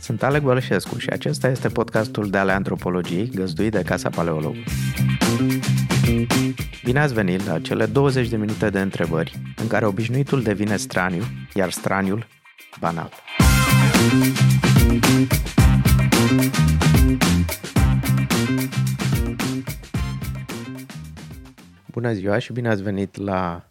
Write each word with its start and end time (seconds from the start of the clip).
Sunt 0.00 0.22
Alec 0.22 0.42
Bălășescu 0.42 0.98
și 0.98 1.08
acesta 1.08 1.48
este 1.48 1.68
podcastul 1.68 2.30
de 2.30 2.38
ale 2.38 2.52
antropologiei 2.52 3.30
găzduit 3.34 3.72
de 3.72 3.82
Casa 3.82 4.08
Paleolog. 4.08 4.54
Bine 6.84 7.00
ați 7.00 7.14
venit 7.14 7.46
la 7.46 7.60
cele 7.60 7.86
20 7.86 8.28
de 8.28 8.36
minute 8.36 8.70
de 8.70 8.80
întrebări 8.80 9.38
în 9.56 9.66
care 9.66 9.86
obișnuitul 9.86 10.42
devine 10.42 10.76
straniu, 10.76 11.22
iar 11.54 11.70
straniul 11.70 12.26
banal. 12.80 13.10
Bună 21.86 22.12
ziua 22.12 22.38
și 22.38 22.52
bine 22.52 22.68
ați 22.68 22.82
venit 22.82 23.16
la 23.16 23.69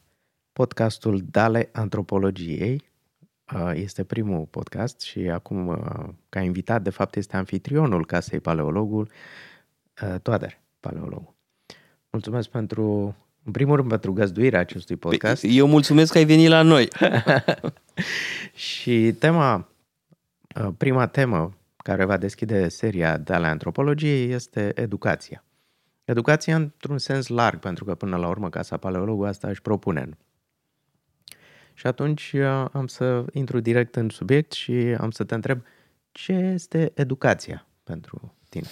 podcastul 0.60 1.22
Dale 1.32 1.70
Antropologiei. 1.72 2.90
Uh, 3.54 3.72
este 3.74 4.04
primul 4.04 4.46
podcast 4.46 5.02
și 5.02 5.20
acum, 5.20 5.68
uh, 5.68 6.10
ca 6.30 6.40
invitat, 6.40 6.82
de 6.82 6.90
fapt, 6.90 7.16
este 7.16 7.38
anfitrionul 7.38 8.06
Casei 8.06 8.40
Paleologul, 8.40 9.10
uh, 10.02 10.20
Toader, 10.22 10.60
Paleologul. 10.80 11.36
Mulțumesc 12.10 12.50
pentru, 12.50 13.16
în 13.44 13.52
primul 13.52 13.76
rând, 13.76 13.90
pentru 13.90 14.14
găzduirea 14.14 14.60
acestui 14.60 14.96
podcast. 14.96 15.44
Eu 15.48 15.68
mulțumesc 15.68 16.12
că 16.12 16.18
ai 16.18 16.26
venit 16.26 16.50
la 16.50 16.62
noi. 16.62 16.88
și 18.68 19.16
tema, 19.20 19.68
prima 20.78 21.08
temă 21.08 21.54
care 21.78 22.06
va 22.06 22.18
deschide 22.18 22.68
seria 22.68 23.18
de 23.18 23.34
ale 23.34 23.48
antropologiei 23.48 24.32
este 24.32 24.72
educația. 24.76 25.44
Educația 26.04 26.56
într-un 26.56 26.98
sens 26.98 27.28
larg, 27.28 27.60
pentru 27.60 27.86
că 27.86 27.96
până 27.96 28.18
la 28.18 28.28
urmă 28.28 28.50
Casa 28.50 28.78
Paleologul 28.78 29.28
asta 29.28 29.48
își 29.48 29.62
propune. 29.62 30.10
Și 31.80 31.88
atunci 31.88 32.32
uh, 32.36 32.66
am 32.72 32.88
să 32.88 33.26
intru 33.34 33.60
direct 33.60 33.96
în 33.96 34.10
subiect 34.10 34.52
și 34.52 34.72
am 34.98 35.12
să 35.12 35.24
te 35.24 35.34
întreb 35.34 35.62
ce 36.12 36.32
este 36.32 36.92
educația 36.96 37.66
pentru 37.84 38.34
tine? 38.50 38.68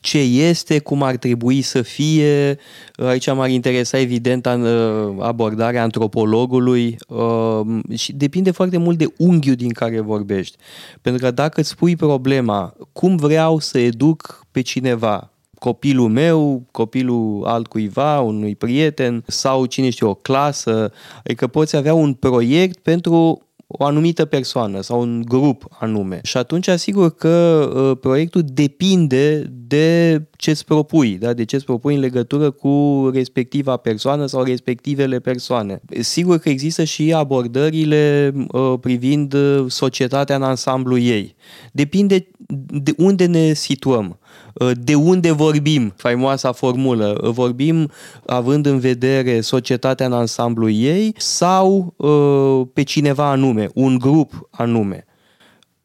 ce 0.00 0.18
este, 0.18 0.78
cum 0.78 1.02
ar 1.02 1.16
trebui 1.16 1.62
să 1.62 1.82
fie. 1.82 2.58
Aici 2.94 3.32
m-ar 3.32 3.48
interesa 3.48 3.98
evident 3.98 4.46
uh, 4.46 5.16
abordarea 5.18 5.82
antropologului 5.82 6.98
uh, 7.08 7.60
și 7.96 8.12
depinde 8.12 8.50
foarte 8.50 8.76
mult 8.76 8.98
de 8.98 9.12
unghiul 9.16 9.54
din 9.54 9.72
care 9.72 10.00
vorbești. 10.00 10.56
Pentru 11.00 11.22
că 11.22 11.30
dacă 11.30 11.60
îți 11.60 11.76
pui 11.76 11.96
problema 11.96 12.76
cum 12.92 13.16
vreau 13.16 13.58
să 13.58 13.78
educ 13.78 14.46
pe 14.50 14.60
cineva, 14.60 15.32
copilul 15.58 16.08
meu, 16.08 16.62
copilul 16.70 17.44
altcuiva, 17.44 18.20
unui 18.20 18.56
prieten 18.56 19.24
sau 19.26 19.66
cine 19.66 19.90
știe, 19.90 20.06
o 20.06 20.14
clasă, 20.14 20.92
adică 21.24 21.46
poți 21.46 21.76
avea 21.76 21.94
un 21.94 22.14
proiect 22.14 22.78
pentru 22.78 23.42
o 23.70 23.84
anumită 23.84 24.24
persoană 24.24 24.80
sau 24.80 25.00
un 25.00 25.22
grup 25.24 25.64
anume. 25.78 26.20
Și 26.22 26.36
atunci 26.36 26.68
asigur 26.68 27.14
că 27.14 27.68
uh, 27.74 27.98
proiectul 28.00 28.42
depinde 28.44 29.52
de 29.66 30.22
ce 30.36 30.50
îți 30.50 30.64
propui, 30.64 31.18
da? 31.18 31.32
de 31.32 31.44
ce 31.44 31.56
îți 31.56 31.64
propui 31.64 31.94
în 31.94 32.00
legătură 32.00 32.50
cu 32.50 33.10
respectiva 33.12 33.76
persoană 33.76 34.26
sau 34.26 34.42
respectivele 34.42 35.18
persoane. 35.18 35.80
Sigur 36.00 36.38
că 36.38 36.48
există 36.48 36.84
și 36.84 37.12
abordările 37.12 38.32
uh, 38.52 38.74
privind 38.80 39.32
uh, 39.32 39.64
societatea 39.68 40.36
în 40.36 40.42
ansamblu 40.42 40.98
ei. 40.98 41.34
Depinde 41.72 42.28
de 42.70 42.92
unde 42.96 43.26
ne 43.26 43.52
situăm. 43.52 44.18
Uh, 44.54 44.70
de 44.74 44.94
unde 44.94 45.30
vorbim, 45.30 45.92
faimoasa 45.96 46.52
formulă, 46.52 47.18
uh, 47.22 47.30
vorbim 47.30 47.90
având 48.26 48.66
în 48.66 48.78
vedere 48.78 49.40
societatea 49.40 50.06
în 50.06 50.12
ansamblu 50.12 50.68
ei 50.68 51.14
sau 51.16 51.94
uh, 51.96 52.68
pe 52.72 52.82
cineva 52.82 53.30
anume, 53.30 53.68
un 53.74 53.98
grup 53.98 54.48
anume. 54.50 55.04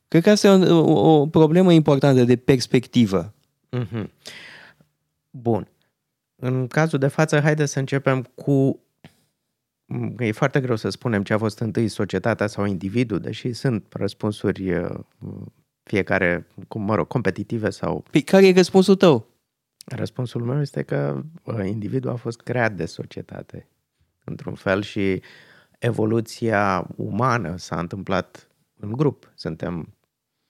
Cred 0.08 0.24
că 0.24 0.30
asta 0.30 0.48
e 0.48 0.70
o, 0.70 1.20
o 1.20 1.28
problemă 1.28 1.72
importantă 1.72 2.24
de 2.24 2.36
perspectivă. 2.36 3.34
Mm-hmm. 3.78 4.06
Bun. 5.30 5.68
În 6.36 6.68
cazul 6.68 7.00
de 7.00 7.08
față, 7.08 7.40
haideți 7.40 7.72
să 7.72 7.80
începem 7.80 8.28
cu 8.36 8.84
E 10.20 10.32
foarte 10.32 10.62
greu 10.62 10.76
să 10.76 10.90
spunem 10.90 11.24
ce 11.24 11.34
a 11.34 11.38
fost 11.38 11.60
întâi 11.60 11.88
societatea 11.88 12.48
sau 12.48 12.66
individul, 12.66 13.20
deși 13.20 13.54
sunt 13.54 13.86
răspunsuri 13.90 14.74
fiecare, 15.84 16.48
mă 16.76 16.96
rog, 16.96 17.08
competitive 17.08 17.70
sau... 17.70 18.00
Pe 18.00 18.10
păi 18.12 18.22
care 18.22 18.48
e 18.48 18.54
răspunsul 18.54 18.96
tău? 18.96 19.28
Răspunsul 19.86 20.44
meu 20.44 20.62
este 20.62 20.84
că 20.84 21.24
individul 21.64 22.10
a 22.10 22.16
fost 22.16 22.42
creat 22.42 22.74
de 22.74 22.86
societate, 22.86 23.68
într-un 24.24 24.54
fel, 24.54 24.82
și 24.82 25.22
evoluția 25.80 26.88
umană 26.96 27.58
s-a 27.58 27.80
întâmplat 27.80 28.48
în 28.80 28.92
grup. 28.92 29.32
Suntem, 29.36 29.96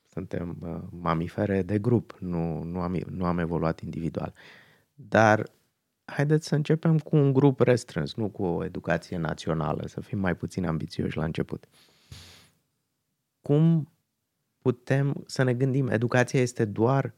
suntem 0.10 0.58
mamifere 1.02 1.62
de 1.62 1.80
grup, 1.80 2.18
nu, 2.20 2.64
nu, 2.64 2.80
am, 2.80 3.00
nu 3.10 3.26
am 3.26 3.38
evoluat 3.40 3.80
individual. 3.80 4.34
Dar 4.94 5.52
haideți 6.06 6.48
să 6.48 6.56
începem 6.56 7.00
cu 7.00 7.16
un 7.16 7.34
grup 7.34 7.60
restrâns, 7.60 8.14
nu 8.14 8.30
cu 8.30 8.44
o 8.44 8.64
educație 8.64 9.18
națională, 9.18 9.88
să 9.88 10.02
fim 10.02 10.20
mai 10.20 10.36
puțin 10.36 10.66
ambițioși 10.66 11.18
la 11.18 11.24
început. 11.24 11.68
Cum 13.42 13.93
putem 14.64 15.24
să 15.26 15.44
ne 15.44 15.54
gândim, 15.54 15.88
educația 15.88 16.42
este 16.42 16.66
doar 16.66 17.14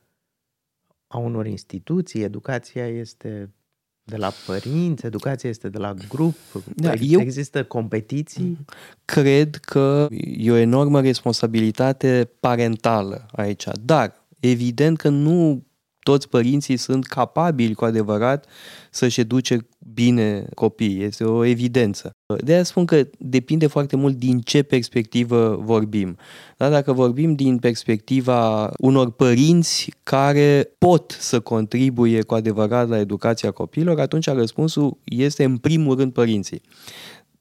a 1.07 1.17
unor 1.17 1.45
instituții, 1.45 2.21
educația 2.21 2.87
este 2.87 3.53
de 4.03 4.15
la 4.15 4.31
părinți, 4.45 5.05
educația 5.05 5.49
este 5.49 5.69
de 5.69 5.77
la 5.77 5.93
grup, 5.93 6.35
da, 6.75 6.93
eu 6.93 7.19
există 7.19 7.63
competiții? 7.63 8.57
Cred 9.05 9.55
că 9.55 10.07
e 10.37 10.51
o 10.51 10.55
enormă 10.55 11.01
responsabilitate 11.01 12.29
parentală 12.39 13.25
aici, 13.31 13.65
dar 13.81 14.13
evident 14.39 14.97
că 14.97 15.09
nu 15.09 15.65
toți 16.05 16.29
părinții 16.29 16.77
sunt 16.77 17.05
capabili 17.05 17.73
cu 17.73 17.85
adevărat 17.85 18.45
să-și 18.89 19.19
educe 19.19 19.67
bine 19.93 20.45
copiii. 20.53 21.03
Este 21.03 21.23
o 21.23 21.43
evidență. 21.43 22.11
De 22.43 22.53
aia 22.53 22.63
spun 22.63 22.85
că 22.85 23.07
depinde 23.17 23.67
foarte 23.67 23.95
mult 23.95 24.15
din 24.15 24.39
ce 24.39 24.63
perspectivă 24.63 25.61
vorbim. 25.63 26.17
Da? 26.57 26.69
Dacă 26.69 26.93
vorbim 26.93 27.33
din 27.35 27.57
perspectiva 27.57 28.71
unor 28.77 29.11
părinți 29.11 29.91
care 30.03 30.69
pot 30.77 31.15
să 31.19 31.39
contribuie 31.39 32.21
cu 32.21 32.33
adevărat 32.33 32.89
la 32.89 32.99
educația 32.99 33.51
copiilor, 33.51 33.99
atunci 33.99 34.27
răspunsul 34.27 34.97
este 35.03 35.43
în 35.43 35.57
primul 35.57 35.95
rând 35.97 36.13
părinții. 36.13 36.61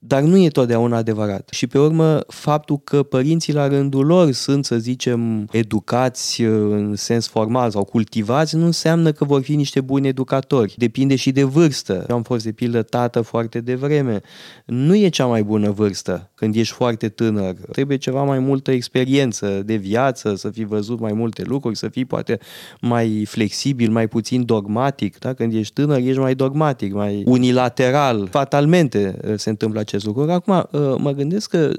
Dar 0.07 0.23
nu 0.23 0.39
e 0.39 0.49
totdeauna 0.49 0.97
adevărat. 0.97 1.49
Și 1.53 1.67
pe 1.67 1.79
urmă, 1.79 2.21
faptul 2.27 2.81
că 2.85 3.03
părinții 3.03 3.53
la 3.53 3.69
rândul 3.69 4.07
lor 4.07 4.33
sunt, 4.33 4.65
să 4.65 4.79
zicem, 4.79 5.49
educați 5.53 6.43
uh, 6.43 6.51
în 6.71 6.95
sens 6.97 7.29
formal 7.29 7.71
sau 7.71 7.85
cultivați, 7.85 8.57
nu 8.57 8.65
înseamnă 8.65 9.13
că 9.13 9.25
vor 9.25 9.43
fi 9.43 9.55
niște 9.55 9.81
buni 9.81 10.09
educatori. 10.09 10.75
Depinde 10.77 11.17
și 11.17 11.31
de 11.31 11.43
vârstă. 11.43 12.05
Eu 12.09 12.17
am 12.17 12.23
fost, 12.23 12.45
de 12.45 12.53
pildă, 12.53 12.83
tată 12.83 13.21
foarte 13.21 13.61
devreme. 13.61 14.21
Nu 14.65 14.97
e 14.97 15.09
cea 15.09 15.27
mai 15.27 15.43
bună 15.43 15.71
vârstă 15.71 16.31
când 16.35 16.55
ești 16.55 16.75
foarte 16.75 17.09
tânăr. 17.09 17.55
Trebuie 17.73 17.97
ceva 17.97 18.23
mai 18.23 18.39
multă 18.39 18.71
experiență 18.71 19.63
de 19.65 19.75
viață, 19.75 20.35
să 20.35 20.51
fi 20.51 20.65
văzut 20.65 21.01
mai 21.01 21.13
multe 21.13 21.43
lucruri, 21.43 21.77
să 21.77 21.89
fii 21.89 22.05
poate 22.05 22.39
mai 22.81 23.25
flexibil, 23.29 23.91
mai 23.91 24.09
puțin 24.09 24.45
dogmatic. 24.45 25.19
Da? 25.19 25.33
Când 25.33 25.55
ești 25.55 25.73
tânăr, 25.73 25.99
ești 25.99 26.21
mai 26.21 26.35
dogmatic, 26.35 26.93
mai 26.93 27.23
unilateral. 27.27 28.29
Fatalmente 28.31 29.19
uh, 29.29 29.33
se 29.37 29.51
întâmplă 29.51 29.81
acest 29.81 29.94
lucru. 30.03 30.33
Acum, 30.33 30.69
uh, 30.73 30.95
mă 30.99 31.11
gândesc 31.11 31.51
că 31.51 31.71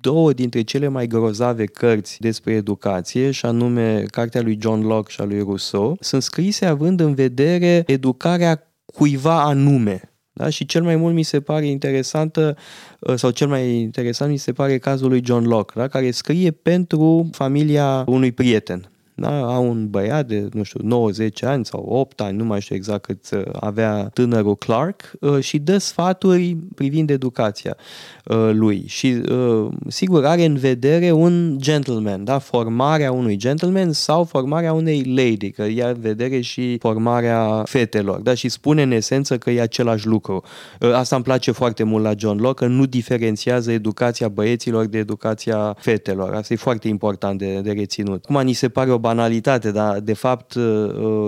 două 0.00 0.32
dintre 0.32 0.62
cele 0.62 0.88
mai 0.88 1.06
grozave 1.06 1.64
cărți 1.64 2.20
despre 2.20 2.52
educație, 2.52 3.30
și 3.30 3.46
anume 3.46 4.02
cartea 4.10 4.42
lui 4.42 4.58
John 4.60 4.86
Locke 4.86 5.12
și 5.12 5.20
a 5.20 5.24
lui 5.24 5.40
Rousseau, 5.40 5.96
sunt 6.00 6.22
scrise 6.22 6.64
având 6.64 7.00
în 7.00 7.14
vedere 7.14 7.82
educarea 7.86 8.72
cuiva 8.84 9.42
anume. 9.42 10.00
Da? 10.32 10.48
Și 10.48 10.66
cel 10.66 10.82
mai 10.82 10.96
mult 10.96 11.14
mi 11.14 11.22
se 11.22 11.40
pare 11.40 11.66
interesantă, 11.66 12.56
uh, 13.00 13.14
sau 13.14 13.30
cel 13.30 13.48
mai 13.48 13.74
interesant 13.74 14.30
mi 14.30 14.36
se 14.36 14.52
pare 14.52 14.78
cazul 14.78 15.08
lui 15.08 15.22
John 15.24 15.46
Locke, 15.46 15.72
da? 15.76 15.88
care 15.88 16.10
scrie 16.10 16.50
pentru 16.50 17.28
familia 17.32 18.04
unui 18.06 18.32
prieten 18.32 18.90
da? 19.18 19.54
au 19.54 19.68
un 19.68 19.88
băiat 19.90 20.26
de, 20.26 20.48
nu 20.52 20.62
știu, 20.62 20.80
90 20.82 21.42
ani 21.42 21.64
sau 21.64 21.80
8 21.88 22.20
ani, 22.20 22.36
nu 22.36 22.44
mai 22.44 22.60
știu 22.60 22.74
exact 22.74 23.04
cât 23.04 23.30
uh, 23.32 23.42
avea 23.52 24.10
tânărul 24.12 24.56
Clark 24.56 25.12
uh, 25.20 25.40
și 25.40 25.58
dă 25.58 25.78
sfaturi 25.78 26.56
privind 26.74 27.10
educația 27.10 27.76
uh, 28.24 28.50
lui. 28.52 28.84
Și 28.86 29.20
sigur 29.88 30.24
are 30.24 30.44
în 30.44 30.56
vedere 30.56 31.12
un 31.12 31.56
gentleman, 31.60 32.24
da? 32.24 32.38
formarea 32.38 33.12
unui 33.12 33.36
gentleman 33.36 33.92
sau 33.92 34.24
formarea 34.24 34.72
unei 34.72 35.02
lady, 35.04 35.50
că 35.50 35.62
ia 35.62 35.88
în 35.88 36.00
vedere 36.00 36.40
și 36.40 36.78
formarea 36.78 37.62
fetelor 37.66 38.20
da? 38.20 38.34
și 38.34 38.48
spune 38.48 38.82
în 38.82 38.90
esență 38.90 39.38
că 39.38 39.50
e 39.50 39.60
același 39.60 40.06
lucru. 40.06 40.42
Asta 40.92 41.14
îmi 41.14 41.24
place 41.24 41.50
foarte 41.50 41.82
mult 41.82 42.04
la 42.04 42.12
John 42.16 42.40
Locke, 42.40 42.64
că 42.64 42.70
nu 42.70 42.86
diferențiază 42.86 43.70
educația 43.70 44.28
băieților 44.28 44.86
de 44.86 44.98
educația 44.98 45.76
fetelor. 45.78 46.34
Asta 46.34 46.52
e 46.52 46.56
foarte 46.56 46.88
important 46.88 47.38
de, 47.38 47.60
de 47.60 47.72
reținut. 47.72 48.24
Cum 48.24 48.40
ni 48.42 48.52
se 48.52 48.68
pare 48.68 48.90
o 48.90 48.98
banalitate, 49.06 49.70
dar 49.70 50.00
de 50.00 50.12
fapt 50.12 50.54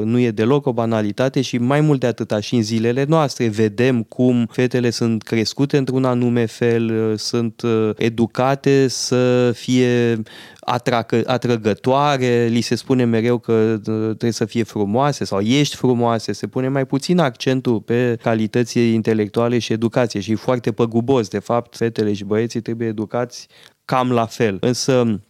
nu 0.04 0.18
e 0.18 0.30
deloc 0.30 0.66
o 0.66 0.72
banalitate 0.72 1.40
și 1.40 1.58
mai 1.58 1.80
mult 1.80 2.00
de 2.00 2.06
atâta 2.06 2.40
și 2.40 2.54
în 2.54 2.62
zilele 2.62 3.04
noastre 3.08 3.48
vedem 3.48 4.02
cum 4.02 4.46
fetele 4.50 4.90
sunt 4.90 5.22
crescute 5.22 5.76
într-un 5.76 6.04
anume 6.04 6.46
fel, 6.46 7.16
sunt 7.16 7.62
educate 7.96 8.88
să 8.88 9.50
fie 9.54 10.22
atragă, 10.60 11.22
atrăgătoare, 11.26 12.46
li 12.50 12.60
se 12.60 12.74
spune 12.74 13.04
mereu 13.04 13.38
că 13.38 13.78
trebuie 13.82 14.32
să 14.32 14.44
fie 14.44 14.62
frumoase 14.62 15.24
sau 15.24 15.40
ești 15.40 15.76
frumoase, 15.76 16.32
se 16.32 16.46
pune 16.46 16.68
mai 16.68 16.86
puțin 16.86 17.18
accentul 17.18 17.80
pe 17.80 18.18
calități 18.22 18.78
intelectuale 18.78 19.58
și 19.58 19.72
educație 19.72 20.20
și 20.20 20.30
e 20.30 20.34
foarte 20.34 20.72
păgubos. 20.72 21.28
De 21.28 21.38
fapt, 21.38 21.76
fetele 21.76 22.12
și 22.12 22.24
băieții 22.24 22.60
trebuie 22.60 22.88
educați 22.88 23.48
cam 23.84 24.12
la 24.12 24.26
fel. 24.26 24.56
Însă 24.60 25.20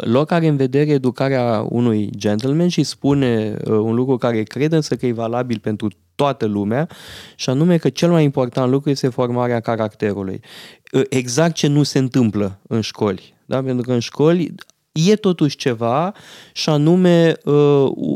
Locke 0.00 0.34
are 0.34 0.46
în 0.46 0.56
vedere 0.56 0.90
educarea 0.90 1.66
unui 1.68 2.10
gentleman 2.16 2.68
și 2.68 2.82
spune 2.82 3.56
uh, 3.64 3.70
un 3.70 3.94
lucru 3.94 4.16
care 4.16 4.42
cred 4.42 4.72
însă 4.72 4.96
că 4.96 5.06
e 5.06 5.12
valabil 5.12 5.58
pentru 5.58 5.88
toată 6.14 6.46
lumea 6.46 6.88
și 7.36 7.50
anume 7.50 7.76
că 7.76 7.88
cel 7.88 8.10
mai 8.10 8.24
important 8.24 8.70
lucru 8.70 8.90
este 8.90 9.08
formarea 9.08 9.60
caracterului. 9.60 10.40
Uh, 10.92 11.02
exact 11.08 11.54
ce 11.54 11.66
nu 11.66 11.82
se 11.82 11.98
întâmplă 11.98 12.60
în 12.68 12.80
școli. 12.80 13.34
Da? 13.46 13.62
Pentru 13.62 13.86
că 13.86 13.92
în 13.92 14.00
școli 14.00 14.54
e 14.92 15.16
totuși 15.16 15.56
ceva 15.56 16.12
și 16.52 16.68
anume 16.68 17.32
uh, 17.44 17.54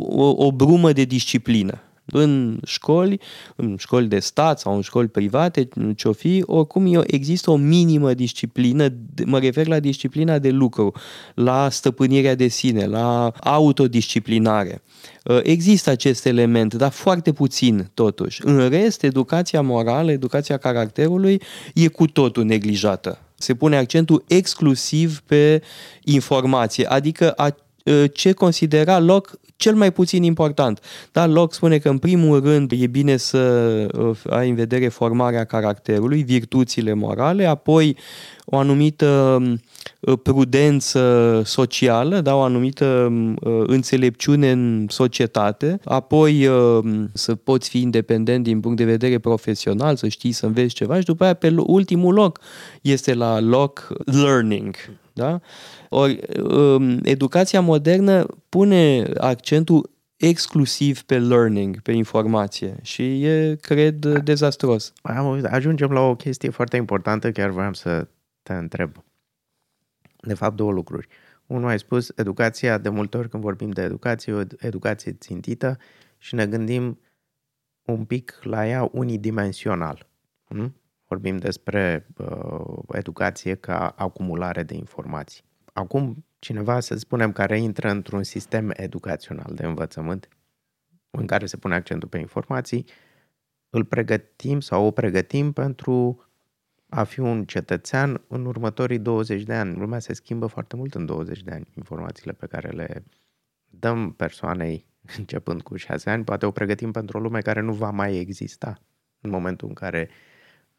o, 0.08 0.34
o 0.36 0.52
brumă 0.52 0.92
de 0.92 1.04
disciplină 1.04 1.78
în 2.06 2.58
școli, 2.64 3.20
în 3.56 3.76
școli 3.78 4.06
de 4.06 4.18
stat 4.18 4.60
sau 4.60 4.74
în 4.74 4.80
școli 4.80 5.08
private, 5.08 5.68
ce-o 5.96 6.12
fi, 6.12 6.42
oricum 6.46 7.02
există 7.06 7.50
o 7.50 7.56
minimă 7.56 8.14
disciplină, 8.14 8.88
mă 9.24 9.38
refer 9.38 9.66
la 9.66 9.80
disciplina 9.80 10.38
de 10.38 10.50
lucru, 10.50 10.92
la 11.34 11.68
stăpânirea 11.70 12.34
de 12.34 12.48
sine, 12.48 12.86
la 12.86 13.32
autodisciplinare. 13.40 14.82
Uh, 15.24 15.40
există 15.42 15.90
acest 15.90 16.26
element, 16.26 16.74
dar 16.74 16.90
foarte 16.90 17.32
puțin 17.32 17.90
totuși. 17.94 18.40
În 18.44 18.68
rest, 18.68 19.02
educația 19.02 19.60
morală, 19.60 20.10
educația 20.10 20.56
caracterului 20.56 21.42
e 21.74 21.88
cu 21.88 22.06
totul 22.06 22.44
neglijată. 22.44 23.18
Se 23.34 23.54
pune 23.54 23.76
accentul 23.76 24.24
exclusiv 24.26 25.20
pe 25.26 25.62
informație, 26.04 26.86
adică 26.86 27.30
a, 27.30 27.56
uh, 27.84 28.04
ce 28.12 28.32
considera 28.32 28.98
loc 28.98 29.38
cel 29.56 29.74
mai 29.74 29.92
puțin 29.92 30.22
important. 30.22 30.80
Dar 31.12 31.28
Locke 31.28 31.54
spune 31.54 31.78
că 31.78 31.88
în 31.88 31.98
primul 31.98 32.40
rând 32.40 32.72
e 32.74 32.86
bine 32.86 33.16
să 33.16 33.38
uh, 33.98 34.16
ai 34.30 34.48
în 34.48 34.54
vedere 34.54 34.88
formarea 34.88 35.44
caracterului, 35.44 36.22
virtuțile 36.22 36.92
morale, 36.92 37.46
apoi 37.46 37.96
o 38.44 38.56
anumită 38.56 39.06
um, 39.40 39.60
uh, 40.00 40.18
prudență 40.22 41.42
socială, 41.44 42.20
da, 42.20 42.34
o 42.34 42.40
anumită 42.40 42.84
um, 42.84 43.30
uh, 43.32 43.62
înțelepciune 43.66 44.50
în 44.50 44.86
societate, 44.88 45.80
apoi 45.84 46.46
um, 46.46 47.10
să 47.12 47.34
poți 47.34 47.68
fi 47.68 47.80
independent 47.80 48.44
din 48.44 48.60
punct 48.60 48.76
de 48.76 48.84
vedere 48.84 49.18
profesional, 49.18 49.96
să 49.96 50.08
știi 50.08 50.32
să 50.32 50.46
înveți 50.46 50.74
ceva 50.74 50.98
și 50.98 51.04
după 51.04 51.24
aia 51.24 51.34
pe 51.34 51.54
ultimul 51.56 52.14
loc 52.14 52.40
este 52.82 53.14
la 53.14 53.40
loc 53.40 53.88
learning. 54.04 54.74
Da? 55.12 55.40
Ori 55.96 56.20
educația 57.02 57.60
modernă 57.60 58.26
pune 58.48 59.10
accentul 59.16 59.90
exclusiv 60.16 61.02
pe 61.02 61.18
learning, 61.18 61.80
pe 61.80 61.92
informație 61.92 62.78
și 62.82 63.24
e, 63.24 63.56
cred, 63.60 64.06
dezastros. 64.06 64.92
Ajungem 65.50 65.90
la 65.90 66.00
o 66.00 66.14
chestie 66.14 66.50
foarte 66.50 66.76
importantă, 66.76 67.32
chiar 67.32 67.50
vreau 67.50 67.72
să 67.72 68.08
te 68.42 68.52
întreb. 68.52 69.04
De 70.20 70.34
fapt, 70.34 70.56
două 70.56 70.72
lucruri. 70.72 71.06
Unul 71.46 71.68
ai 71.68 71.78
spus, 71.78 72.12
educația, 72.16 72.78
de 72.78 72.88
multe 72.88 73.16
ori 73.16 73.28
când 73.28 73.42
vorbim 73.42 73.70
de 73.70 73.82
educație, 73.82 74.32
o 74.32 74.40
educație 74.58 75.12
țintită 75.12 75.78
și 76.18 76.34
ne 76.34 76.46
gândim 76.46 76.98
un 77.84 78.04
pic 78.04 78.38
la 78.42 78.68
ea 78.68 78.88
unidimensional. 78.92 80.06
Nu? 80.48 80.72
Vorbim 81.08 81.36
despre 81.36 82.06
uh, 82.16 82.78
educație 82.92 83.54
ca 83.54 83.94
acumulare 83.96 84.62
de 84.62 84.74
informații. 84.74 85.42
Acum, 85.76 86.24
cineva, 86.38 86.80
să 86.80 86.96
spunem, 86.96 87.32
care 87.32 87.58
intră 87.58 87.90
într-un 87.90 88.22
sistem 88.22 88.72
educațional 88.76 89.54
de 89.54 89.66
învățământ 89.66 90.28
în 91.10 91.26
care 91.26 91.46
se 91.46 91.56
pune 91.56 91.74
accentul 91.74 92.08
pe 92.08 92.18
informații, 92.18 92.84
îl 93.70 93.84
pregătim 93.84 94.60
sau 94.60 94.84
o 94.84 94.90
pregătim 94.90 95.52
pentru 95.52 96.24
a 96.88 97.04
fi 97.04 97.20
un 97.20 97.44
cetățean 97.44 98.24
în 98.28 98.44
următorii 98.44 98.98
20 98.98 99.42
de 99.42 99.54
ani. 99.54 99.76
Lumea 99.76 99.98
se 99.98 100.12
schimbă 100.12 100.46
foarte 100.46 100.76
mult 100.76 100.94
în 100.94 101.06
20 101.06 101.42
de 101.42 101.50
ani. 101.50 101.68
Informațiile 101.76 102.32
pe 102.32 102.46
care 102.46 102.68
le 102.68 103.04
dăm 103.64 104.12
persoanei 104.12 104.86
începând 105.16 105.62
cu 105.62 105.76
6 105.76 106.10
ani, 106.10 106.24
poate 106.24 106.46
o 106.46 106.50
pregătim 106.50 106.92
pentru 106.92 107.18
o 107.18 107.20
lume 107.20 107.40
care 107.40 107.60
nu 107.60 107.72
va 107.72 107.90
mai 107.90 108.16
exista 108.16 108.78
în 109.20 109.30
momentul 109.30 109.68
în 109.68 109.74
care 109.74 110.08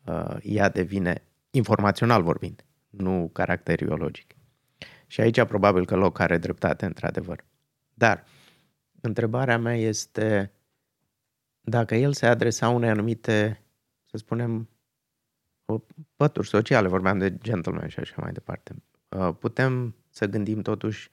uh, 0.06 0.36
ea 0.41 0.69
devine 0.69 1.24
informațional 1.50 2.24
vorbind, 2.24 2.65
nu 2.89 3.30
caracteriologic. 3.33 4.36
Și 5.07 5.22
aici 5.22 5.44
probabil 5.44 5.86
că 5.86 5.96
loc 5.96 6.19
are 6.19 6.38
dreptate, 6.38 6.86
într-adevăr. 6.86 7.46
Dar 7.94 8.24
întrebarea 9.02 9.57
mea 9.57 9.75
este 9.75 10.52
dacă 11.62 11.96
el 11.96 12.13
se 12.13 12.25
adresa 12.25 12.69
unei 12.69 12.90
anumite, 12.90 13.62
să 14.06 14.18
spunem, 14.18 14.69
pături 16.16 16.48
sociale, 16.48 16.88
vorbeam 16.88 17.18
de 17.18 17.38
gentleman 17.38 17.88
și 17.88 18.00
așa 18.00 18.16
mai 18.22 18.31
departe. 18.31 18.75
Uh, 19.10 19.36
putem 19.40 19.96
să 20.10 20.25
gândim 20.25 20.62
totuși 20.62 21.10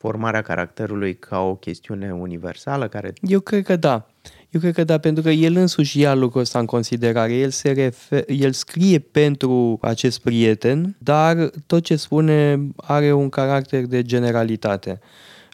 formarea 0.00 0.42
caracterului 0.42 1.16
ca 1.16 1.40
o 1.40 1.54
chestiune 1.54 2.12
universală 2.12 2.88
care... 2.88 3.12
Eu 3.20 3.40
cred 3.40 3.64
că 3.64 3.76
da. 3.76 4.06
Eu 4.50 4.60
cred 4.60 4.74
că 4.74 4.84
da, 4.84 4.98
pentru 4.98 5.22
că 5.22 5.30
el 5.30 5.56
însuși 5.56 6.00
ia 6.00 6.14
lucrul 6.14 6.40
ăsta 6.40 6.58
în 6.58 6.66
considerare. 6.66 7.34
El, 7.34 7.50
se 7.50 7.72
refer, 7.72 8.24
el 8.26 8.52
scrie 8.52 8.98
pentru 8.98 9.78
acest 9.80 10.20
prieten, 10.20 10.96
dar 10.98 11.50
tot 11.66 11.82
ce 11.82 11.96
spune 11.96 12.66
are 12.76 13.12
un 13.12 13.28
caracter 13.28 13.86
de 13.86 14.02
generalitate. 14.02 15.00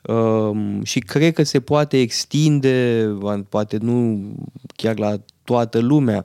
Um, 0.05 0.83
și 0.85 0.99
cred 0.99 1.33
că 1.33 1.43
se 1.43 1.61
poate 1.61 2.01
extinde, 2.01 3.07
poate 3.49 3.77
nu 3.81 4.33
chiar 4.77 4.99
la 4.99 5.17
toată 5.47 5.79
lumea, 5.79 6.25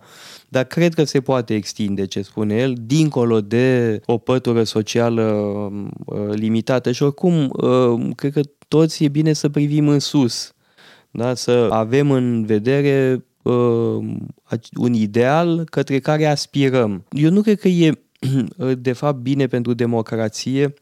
dar 0.49 0.63
cred 0.63 0.93
că 0.93 1.03
se 1.03 1.21
poate 1.21 1.55
extinde 1.55 2.05
ce 2.05 2.21
spune 2.21 2.55
el, 2.55 2.73
dincolo 2.81 3.41
de 3.41 3.99
o 4.05 4.17
pătură 4.17 4.63
socială 4.63 5.21
um, 5.21 5.91
uh, 6.05 6.29
limitată 6.29 6.91
și 6.91 7.03
oricum 7.03 7.49
uh, 7.53 8.09
cred 8.15 8.33
că 8.33 8.41
toți 8.67 9.03
e 9.03 9.07
bine 9.07 9.33
să 9.33 9.49
privim 9.49 9.87
în 9.87 9.99
sus 9.99 10.53
da? 11.11 11.33
să 11.33 11.67
avem 11.71 12.11
în 12.11 12.45
vedere 12.45 13.25
uh, 13.41 13.97
un 14.75 14.93
ideal 14.93 15.63
către 15.63 15.99
care 15.99 16.25
aspirăm. 16.25 17.05
Eu 17.09 17.29
nu 17.29 17.41
cred 17.41 17.59
că 17.59 17.67
e 17.67 17.91
de 18.77 18.93
fapt 18.93 19.19
bine 19.19 19.47
pentru 19.47 19.73
democrație 19.73 20.73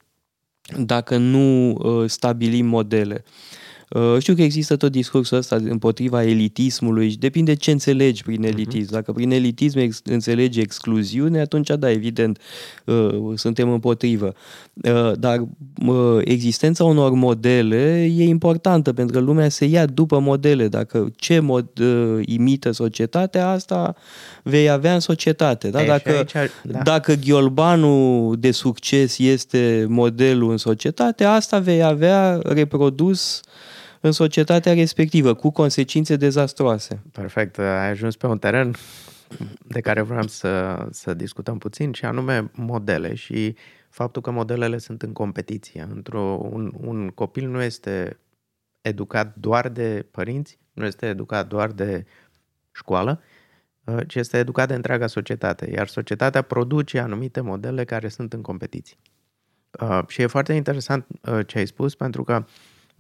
dacă 0.77 1.17
nu 1.17 1.72
uh, 1.72 2.10
stabilim 2.10 2.65
modele. 2.65 3.24
Uh, 3.89 4.15
știu 4.19 4.36
că 4.36 4.41
există 4.41 4.75
tot 4.75 4.91
discursul 4.91 5.38
ăsta 5.38 5.55
împotriva 5.55 6.24
elitismului 6.24 7.10
și 7.10 7.17
depinde 7.17 7.53
ce 7.53 7.72
înțelegi 7.72 8.24
prin 8.24 8.39
mhm. 8.39 8.51
elitism. 8.51 8.91
Dacă 8.91 9.12
prin 9.12 9.31
elitism 9.31 9.77
ex- 9.77 10.01
înțelegi 10.03 10.60
excluziune, 10.60 11.39
atunci 11.39 11.69
da, 11.79 11.91
evident, 11.91 12.39
uh, 12.86 13.31
suntem 13.36 13.72
împotrivă. 13.72 14.34
Uh, 14.74 15.12
dar 15.19 15.48
existența 16.24 16.84
unor 16.84 17.12
modele 17.12 18.12
e 18.17 18.24
importantă 18.24 18.93
pentru 18.93 19.17
că 19.17 19.24
lumea 19.24 19.50
se 19.50 19.65
ia 19.65 19.86
după 19.86 20.19
modele. 20.19 20.67
Dacă 20.67 21.12
ce 21.15 21.39
mod 21.39 21.67
imită 22.25 22.72
societatea, 22.72 23.50
asta 23.50 23.96
vei 24.43 24.69
avea 24.69 24.93
în 24.93 25.00
societate. 25.00 25.69
Da? 25.69 25.84
Dacă, 25.84 26.10
aici, 26.10 26.51
da. 26.63 26.79
dacă 26.79 27.13
ghiolbanul 27.13 28.36
de 28.39 28.51
succes 28.51 29.17
este 29.17 29.86
modelul 29.88 30.51
în 30.51 30.58
societate, 30.58 31.24
asta 31.24 31.60
vei 31.60 31.84
avea 31.84 32.39
reprodus 32.43 33.41
în 34.00 34.12
societatea 34.12 34.74
respectivă, 34.74 35.34
cu 35.34 35.50
consecințe 35.50 36.15
dezastroase. 36.15 37.01
Perfect, 37.12 37.58
ai 37.58 37.89
ajuns 37.89 38.15
pe 38.15 38.27
un 38.27 38.39
teren 38.39 38.75
de 39.68 39.79
care 39.82 40.01
vreau 40.01 40.27
să, 40.27 40.86
să 40.91 41.13
discutăm 41.13 41.58
puțin, 41.58 41.91
și 41.91 42.06
anume 42.06 42.51
modele 42.53 43.15
și 43.15 43.56
faptul 43.89 44.22
că 44.22 44.32
modelele 44.32 44.77
sunt 44.77 45.01
în 45.01 45.13
competiție. 45.13 45.88
Într-un 45.94 46.74
un 46.82 47.10
copil 47.10 47.50
nu 47.50 47.62
este 47.62 48.20
educat 48.82 49.36
doar 49.36 49.70
de 49.70 50.08
părinți, 50.12 50.60
nu 50.74 50.86
este 50.86 51.06
educat 51.06 51.48
doar 51.48 51.72
de 51.72 52.06
școală, 52.72 53.22
ci 54.08 54.15
este 54.15 54.38
educat 54.38 54.68
de 54.68 54.74
întreaga 54.74 55.08
societate, 55.08 55.72
iar 55.72 55.88
societatea 55.88 56.41
produce 56.41 57.00
anumite 57.00 57.41
modele 57.41 57.84
care 57.84 58.08
sunt 58.08 58.34
în 58.34 58.41
competiție. 58.41 58.98
Uh, 59.82 60.00
și 60.08 60.22
e 60.22 60.27
foarte 60.27 60.53
interesant 60.53 61.06
uh, 61.22 61.39
ce 61.48 61.58
ai 61.58 61.68
spus, 61.68 61.96
pentru 61.96 62.24
că 62.24 62.46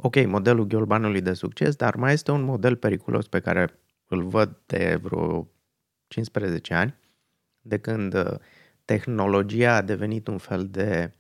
ok, 0.01 0.25
modelul 0.25 0.65
ghiolbanului 0.65 1.21
de 1.21 1.33
succes, 1.33 1.75
dar 1.75 1.95
mai 1.95 2.13
este 2.13 2.31
un 2.31 2.41
model 2.41 2.75
periculos 2.75 3.27
pe 3.27 3.39
care 3.39 3.79
îl 4.07 4.23
văd 4.23 4.57
de 4.65 4.99
vreo 5.01 5.47
15 6.07 6.73
ani, 6.73 6.95
de 7.61 7.77
când 7.77 8.13
uh, 8.13 8.31
tehnologia 8.85 9.75
a 9.75 9.81
devenit 9.81 10.27
un 10.27 10.37
fel 10.37 10.67
de 10.67 11.13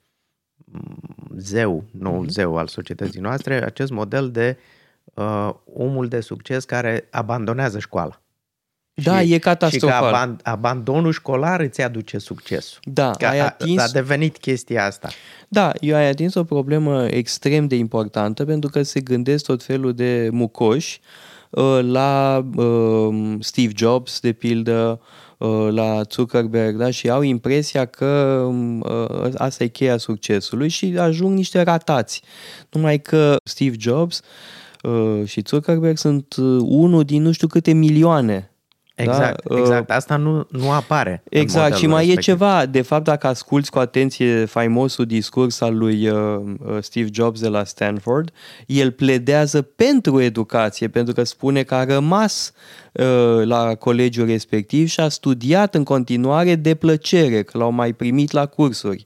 mm, 0.65 1.35
zeu, 1.37 1.85
noul 1.91 2.25
uh-huh. 2.25 2.29
zeu 2.29 2.57
al 2.57 2.67
societății 2.67 3.21
noastre, 3.21 3.63
acest 3.63 3.91
model 3.91 4.31
de 4.31 4.57
uh, 5.03 5.53
omul 5.65 6.07
de 6.07 6.19
succes 6.19 6.65
care 6.65 7.07
abandonează 7.11 7.79
școala. 7.79 8.21
Da, 9.03 9.21
și, 9.21 9.33
e 9.33 9.37
catastrofal. 9.37 10.27
Și 10.27 10.43
că 10.43 10.49
abandonul 10.49 11.11
școlar 11.11 11.59
îți 11.59 11.81
aduce 11.81 12.17
succesul. 12.17 12.79
Da, 12.83 13.11
că 13.11 13.25
ai 13.25 13.39
atins... 13.39 13.79
a, 13.79 13.83
a 13.83 13.87
devenit 13.87 14.37
chestia 14.37 14.85
asta. 14.85 15.09
Da, 15.47 15.71
eu 15.79 15.95
ai 15.95 16.09
atins 16.09 16.33
o 16.33 16.43
problemă 16.43 17.05
extrem 17.05 17.67
de 17.67 17.75
importantă 17.75 18.45
pentru 18.45 18.69
că 18.69 18.83
se 18.83 18.99
gândesc 18.99 19.45
tot 19.45 19.63
felul 19.63 19.93
de 19.93 20.29
mucoși 20.31 20.99
uh, 21.49 21.79
la 21.81 22.45
uh, 22.55 23.35
Steve 23.39 23.71
Jobs, 23.75 24.19
de 24.19 24.31
pildă, 24.31 25.01
uh, 25.37 25.67
la 25.71 26.01
Zuckerberg, 26.11 26.75
da? 26.75 26.89
și 26.89 27.09
au 27.09 27.21
impresia 27.21 27.85
că 27.85 28.47
uh, 28.79 29.31
asta 29.37 29.63
e 29.63 29.67
cheia 29.67 29.97
succesului 29.97 30.67
și 30.67 30.95
ajung 30.97 31.35
niște 31.35 31.61
ratați. 31.61 32.21
Numai 32.69 32.99
că 32.99 33.35
Steve 33.43 33.75
Jobs 33.79 34.21
uh, 34.83 35.21
și 35.25 35.43
Zuckerberg 35.47 35.97
sunt 35.97 36.35
uh, 36.35 36.61
unul 36.61 37.03
din 37.03 37.21
nu 37.21 37.31
știu 37.31 37.47
câte 37.47 37.73
milioane 37.73 38.51
Exact, 39.01 39.47
da? 39.49 39.59
exact. 39.59 39.91
Asta 39.91 40.15
nu, 40.15 40.47
nu 40.49 40.71
apare. 40.71 41.23
Exact. 41.29 41.75
Și 41.75 41.87
mai 41.87 42.05
respectiv. 42.05 42.33
e 42.33 42.37
ceva. 42.37 42.65
De 42.65 42.81
fapt, 42.81 43.03
dacă 43.03 43.27
asculți 43.27 43.71
cu 43.71 43.79
atenție 43.79 44.45
faimosul 44.45 45.05
discurs 45.05 45.61
al 45.61 45.77
lui 45.77 46.07
uh, 46.07 46.17
uh, 46.65 46.77
Steve 46.79 47.09
Jobs 47.11 47.39
de 47.39 47.47
la 47.47 47.63
Stanford, 47.63 48.31
el 48.65 48.91
pledează 48.91 49.61
pentru 49.61 50.21
educație, 50.21 50.87
pentru 50.87 51.13
că 51.13 51.23
spune 51.23 51.63
că 51.63 51.75
a 51.75 51.83
rămas 51.83 52.53
uh, 52.91 53.41
la 53.43 53.75
colegiul 53.75 54.25
respectiv 54.25 54.87
și 54.87 54.99
a 54.99 55.09
studiat 55.09 55.75
în 55.75 55.83
continuare 55.83 56.55
de 56.55 56.75
plăcere, 56.75 57.43
că 57.43 57.57
l-au 57.57 57.71
mai 57.71 57.93
primit 57.93 58.31
la 58.31 58.45
cursuri. 58.45 59.05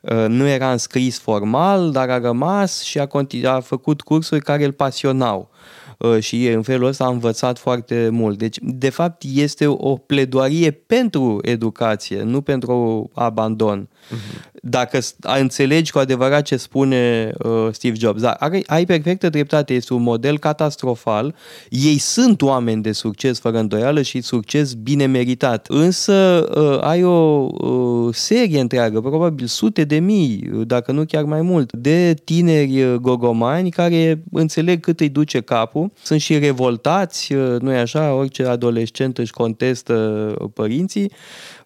Uh, 0.00 0.24
nu 0.28 0.46
era 0.46 0.72
înscris 0.72 1.18
formal, 1.18 1.90
dar 1.90 2.08
a 2.08 2.18
rămas 2.18 2.82
și 2.82 2.98
a, 2.98 3.06
continu- 3.06 3.48
a 3.48 3.60
făcut 3.60 4.00
cursuri 4.00 4.42
care 4.42 4.64
îl 4.64 4.72
pasionau. 4.72 5.50
Uh, 5.98 6.18
și 6.20 6.46
în 6.46 6.62
felul 6.62 6.86
ăsta 6.86 7.04
a 7.04 7.08
învățat 7.08 7.58
foarte 7.58 8.08
mult. 8.12 8.38
Deci, 8.38 8.56
de 8.60 8.88
fapt, 8.90 9.22
este 9.34 9.66
o 9.66 9.96
pledoarie 9.96 10.70
pentru 10.70 11.38
educație, 11.42 12.22
nu 12.22 12.40
pentru 12.40 13.10
abandon. 13.14 13.88
Uh-huh. 13.88 14.54
Dacă 14.62 14.98
înțelegi 15.20 15.92
cu 15.92 15.98
adevărat 15.98 16.42
ce 16.42 16.56
spune 16.56 17.32
uh, 17.38 17.68
Steve 17.70 17.96
Jobs, 17.98 18.20
dar 18.20 18.36
ai, 18.38 18.62
ai 18.66 18.86
perfectă 18.86 19.28
dreptate, 19.28 19.74
este 19.74 19.94
un 19.94 20.02
model 20.02 20.38
catastrofal. 20.38 21.34
Ei 21.68 21.98
sunt 21.98 22.42
oameni 22.42 22.82
de 22.82 22.92
succes, 22.92 23.38
fără 23.38 23.58
îndoială, 23.58 24.02
și 24.02 24.20
succes 24.20 24.74
bine 24.74 25.06
meritat. 25.06 25.66
Însă 25.68 26.48
uh, 26.56 26.78
ai 26.80 27.04
o 27.04 27.48
uh, 27.50 28.14
serie 28.14 28.60
întreagă, 28.60 29.00
probabil 29.00 29.46
sute 29.46 29.84
de 29.84 29.98
mii, 29.98 30.50
dacă 30.66 30.92
nu 30.92 31.04
chiar 31.04 31.24
mai 31.24 31.42
mult, 31.42 31.72
de 31.72 32.14
tineri 32.24 32.82
uh, 32.82 32.94
gogomani 32.94 33.70
care 33.70 34.22
înțeleg 34.32 34.80
cât 34.80 35.00
îi 35.00 35.08
duce 35.08 35.40
capul, 35.40 35.85
sunt 36.02 36.20
și 36.20 36.38
revoltați, 36.38 37.32
uh, 37.32 37.60
nu 37.60 37.72
e 37.72 37.78
așa, 37.78 38.14
orice 38.14 38.44
adolescent 38.44 39.18
își 39.18 39.32
contestă 39.32 40.34
părinții, 40.54 41.12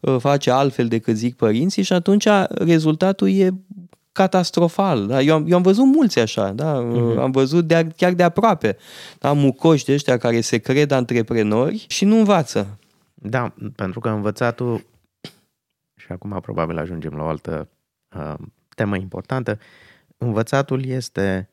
uh, 0.01 0.17
face 0.19 0.51
altfel 0.51 0.89
decât 0.89 1.17
zic 1.17 1.37
părinții 1.37 1.83
și 1.83 1.93
atunci 1.93 2.27
rezultatul 2.49 3.31
e 3.31 3.51
catastrofal. 4.13 5.07
Da? 5.07 5.21
Eu, 5.21 5.35
am, 5.35 5.45
eu 5.49 5.57
am 5.57 5.63
văzut 5.63 5.85
mulți 5.85 6.19
așa, 6.19 6.53
da? 6.53 6.75
uh-huh. 6.75 7.19
am 7.19 7.31
văzut 7.31 7.67
de, 7.67 7.87
chiar 7.97 8.13
de 8.13 8.23
aproape. 8.23 8.77
Da? 9.19 9.33
Mucoși 9.33 9.85
de 9.85 9.93
ăștia 9.93 10.19
care 10.19 10.41
se 10.41 10.59
cred 10.59 10.91
antreprenori 10.91 11.85
și 11.89 12.05
nu 12.05 12.17
învață. 12.17 12.79
Da, 13.15 13.55
pentru 13.77 14.01
că 14.01 14.09
învățatul, 14.09 14.87
și 15.97 16.07
acum 16.09 16.39
probabil 16.43 16.79
ajungem 16.79 17.13
la 17.13 17.23
o 17.23 17.27
altă 17.27 17.69
uh, 18.17 18.35
temă 18.75 18.97
importantă, 18.97 19.59
învățatul 20.19 20.85
este 20.85 21.50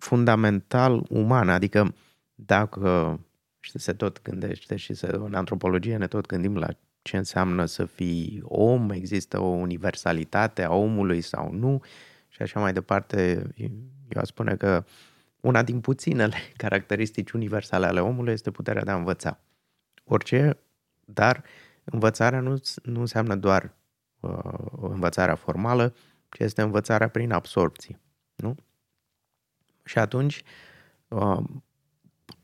fundamental 0.00 1.06
uman, 1.08 1.48
adică 1.48 1.94
dacă 2.34 3.20
și 3.60 3.78
se 3.78 3.92
tot 3.92 4.22
gândește 4.22 4.76
și 4.76 4.94
se, 4.94 5.06
în 5.12 5.34
antropologie 5.34 5.96
ne 5.96 6.06
tot 6.06 6.26
gândim 6.26 6.56
la 6.56 6.68
ce 7.02 7.16
înseamnă 7.16 7.64
să 7.64 7.84
fii 7.84 8.40
om, 8.44 8.90
există 8.90 9.40
o 9.40 9.46
universalitate 9.46 10.62
a 10.62 10.72
omului 10.72 11.20
sau 11.20 11.52
nu 11.52 11.80
și 12.28 12.42
așa 12.42 12.60
mai 12.60 12.72
departe. 12.72 13.46
Eu 14.08 14.20
aș 14.20 14.26
spune 14.26 14.56
că 14.56 14.84
una 15.40 15.62
din 15.62 15.80
puținele 15.80 16.36
caracteristici 16.56 17.30
universale 17.30 17.86
ale 17.86 18.00
omului 18.00 18.32
este 18.32 18.50
puterea 18.50 18.84
de 18.84 18.90
a 18.90 18.96
învăța. 18.96 19.40
Orice, 20.04 20.58
dar 21.00 21.44
învățarea 21.84 22.40
nu, 22.40 22.60
nu 22.82 23.00
înseamnă 23.00 23.36
doar 23.36 23.74
uh, 24.20 24.38
învățarea 24.80 25.34
formală, 25.34 25.94
ci 26.28 26.38
este 26.38 26.62
învățarea 26.62 27.08
prin 27.08 27.32
absorpție. 27.32 28.00
Nu? 28.34 28.54
Și 29.84 29.98
atunci, 29.98 30.42
uh, 31.08 31.38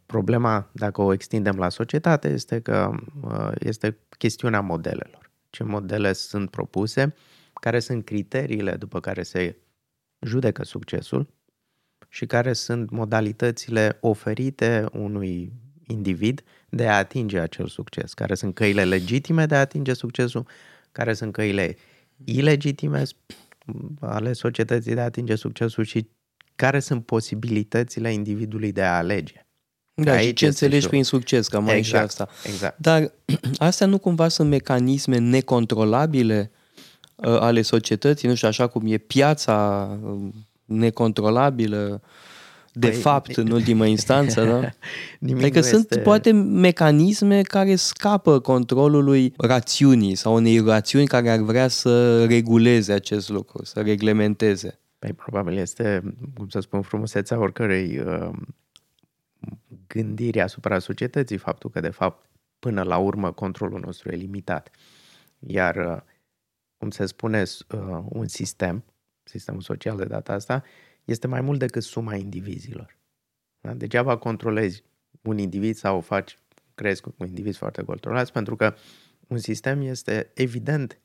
problema, 0.06 0.70
dacă 0.72 1.02
o 1.02 1.12
extindem 1.12 1.56
la 1.56 1.68
societate, 1.68 2.28
este 2.28 2.60
că 2.60 2.90
uh, 3.22 3.50
este 3.58 3.98
chestiunea 4.18 4.60
modelelor. 4.60 5.30
Ce 5.50 5.62
modele 5.62 6.12
sunt 6.12 6.50
propuse, 6.50 7.14
care 7.52 7.78
sunt 7.78 8.04
criteriile 8.04 8.76
după 8.76 9.00
care 9.00 9.22
se 9.22 9.56
judecă 10.20 10.64
succesul 10.64 11.34
și 12.08 12.26
care 12.26 12.52
sunt 12.52 12.90
modalitățile 12.90 13.98
oferite 14.00 14.86
unui 14.92 15.52
individ 15.86 16.44
de 16.68 16.88
a 16.88 16.96
atinge 16.96 17.38
acel 17.38 17.66
succes, 17.66 18.14
care 18.14 18.34
sunt 18.34 18.54
căile 18.54 18.84
legitime 18.84 19.46
de 19.46 19.54
a 19.54 19.60
atinge 19.60 19.92
succesul, 19.92 20.46
care 20.92 21.12
sunt 21.12 21.32
căile 21.32 21.76
ilegitime 22.24 23.02
ale 24.00 24.32
societății 24.32 24.94
de 24.94 25.00
a 25.00 25.04
atinge 25.04 25.34
succesul 25.34 25.84
și 25.84 26.08
care 26.56 26.80
sunt 26.80 27.04
posibilitățile 27.04 28.12
individului 28.12 28.72
de 28.72 28.82
a 28.82 28.96
alege. 28.96 29.46
Da, 29.94 30.12
Aici 30.12 30.26
și 30.26 30.34
ce 30.34 30.46
înțelegi 30.46 30.88
prin 30.88 31.04
succes, 31.04 31.48
că 31.48 31.60
mai 31.60 31.76
exact, 31.76 32.10
și 32.10 32.20
asta. 32.20 32.28
Exact. 32.48 32.78
Dar 32.78 33.12
astea 33.58 33.86
nu 33.86 33.98
cumva 33.98 34.28
sunt 34.28 34.48
mecanisme 34.48 35.18
necontrolabile 35.18 36.50
uh, 37.14 37.36
ale 37.40 37.62
societății, 37.62 38.28
nu 38.28 38.34
știu, 38.34 38.48
așa 38.48 38.66
cum 38.66 38.82
e 38.86 38.96
piața 38.96 39.88
uh, 40.02 40.28
necontrolabilă, 40.64 42.02
de 42.72 42.88
păi, 42.88 42.96
fapt, 42.96 43.36
în 43.36 43.50
ultimă 43.50 43.86
instanță, 43.96 44.44
da? 44.44 44.70
Nimic 45.18 45.42
adică 45.42 45.60
sunt 45.60 45.90
este... 45.90 45.98
poate 45.98 46.32
mecanisme 46.32 47.42
care 47.42 47.76
scapă 47.76 48.40
controlului 48.40 49.34
rațiunii 49.36 50.14
sau 50.14 50.34
unei 50.34 50.58
rațiuni 50.58 51.06
care 51.06 51.30
ar 51.30 51.38
vrea 51.38 51.68
să 51.68 52.24
reguleze 52.24 52.92
acest 52.92 53.28
lucru, 53.28 53.64
să 53.64 53.80
reglementeze. 53.80 54.80
Păi 54.98 55.12
probabil 55.12 55.56
este, 55.56 56.14
cum 56.34 56.48
să 56.48 56.60
spun, 56.60 56.82
frumusețea 56.82 57.38
oricărei 57.38 57.98
uh, 57.98 58.30
gândiri 59.86 60.40
asupra 60.40 60.78
societății, 60.78 61.36
faptul 61.36 61.70
că 61.70 61.80
de 61.80 61.90
fapt 61.90 62.30
până 62.58 62.82
la 62.82 62.98
urmă 62.98 63.32
controlul 63.32 63.80
nostru 63.80 64.10
e 64.10 64.16
limitat. 64.16 64.70
Iar, 65.38 65.76
uh, 65.76 66.02
cum 66.76 66.90
se 66.90 67.06
spune, 67.06 67.42
uh, 67.42 68.04
un 68.08 68.26
sistem, 68.26 68.84
sistemul 69.22 69.60
social 69.60 69.96
de 69.96 70.04
data 70.04 70.32
asta, 70.32 70.62
este 71.04 71.26
mai 71.26 71.40
mult 71.40 71.58
decât 71.58 71.82
suma 71.82 72.14
indivizilor. 72.14 72.98
Da? 73.60 73.74
Degeaba 73.74 74.16
controlezi 74.16 74.82
un 75.22 75.38
individ 75.38 75.76
sau 75.76 76.00
faci, 76.00 76.38
crezi 76.74 77.00
cu 77.00 77.14
un 77.18 77.26
individ 77.26 77.56
foarte 77.56 77.82
controlați, 77.82 78.32
pentru 78.32 78.56
că 78.56 78.74
un 79.26 79.38
sistem 79.38 79.80
este 79.80 80.30
evident 80.34 81.00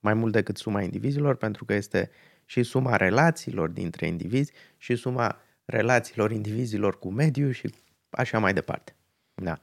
mai 0.00 0.14
mult 0.14 0.32
decât 0.32 0.56
suma 0.56 0.82
indivizilor, 0.82 1.36
pentru 1.36 1.64
că 1.64 1.74
este 1.74 2.10
și 2.46 2.62
suma 2.62 2.96
relațiilor 2.96 3.68
dintre 3.68 4.06
indivizi 4.06 4.52
și 4.76 4.96
suma 4.96 5.40
relațiilor 5.64 6.30
indivizilor 6.30 6.98
cu 6.98 7.10
mediul 7.10 7.52
și 7.52 7.74
așa 8.10 8.38
mai 8.38 8.52
departe. 8.52 8.94
Da. 9.34 9.60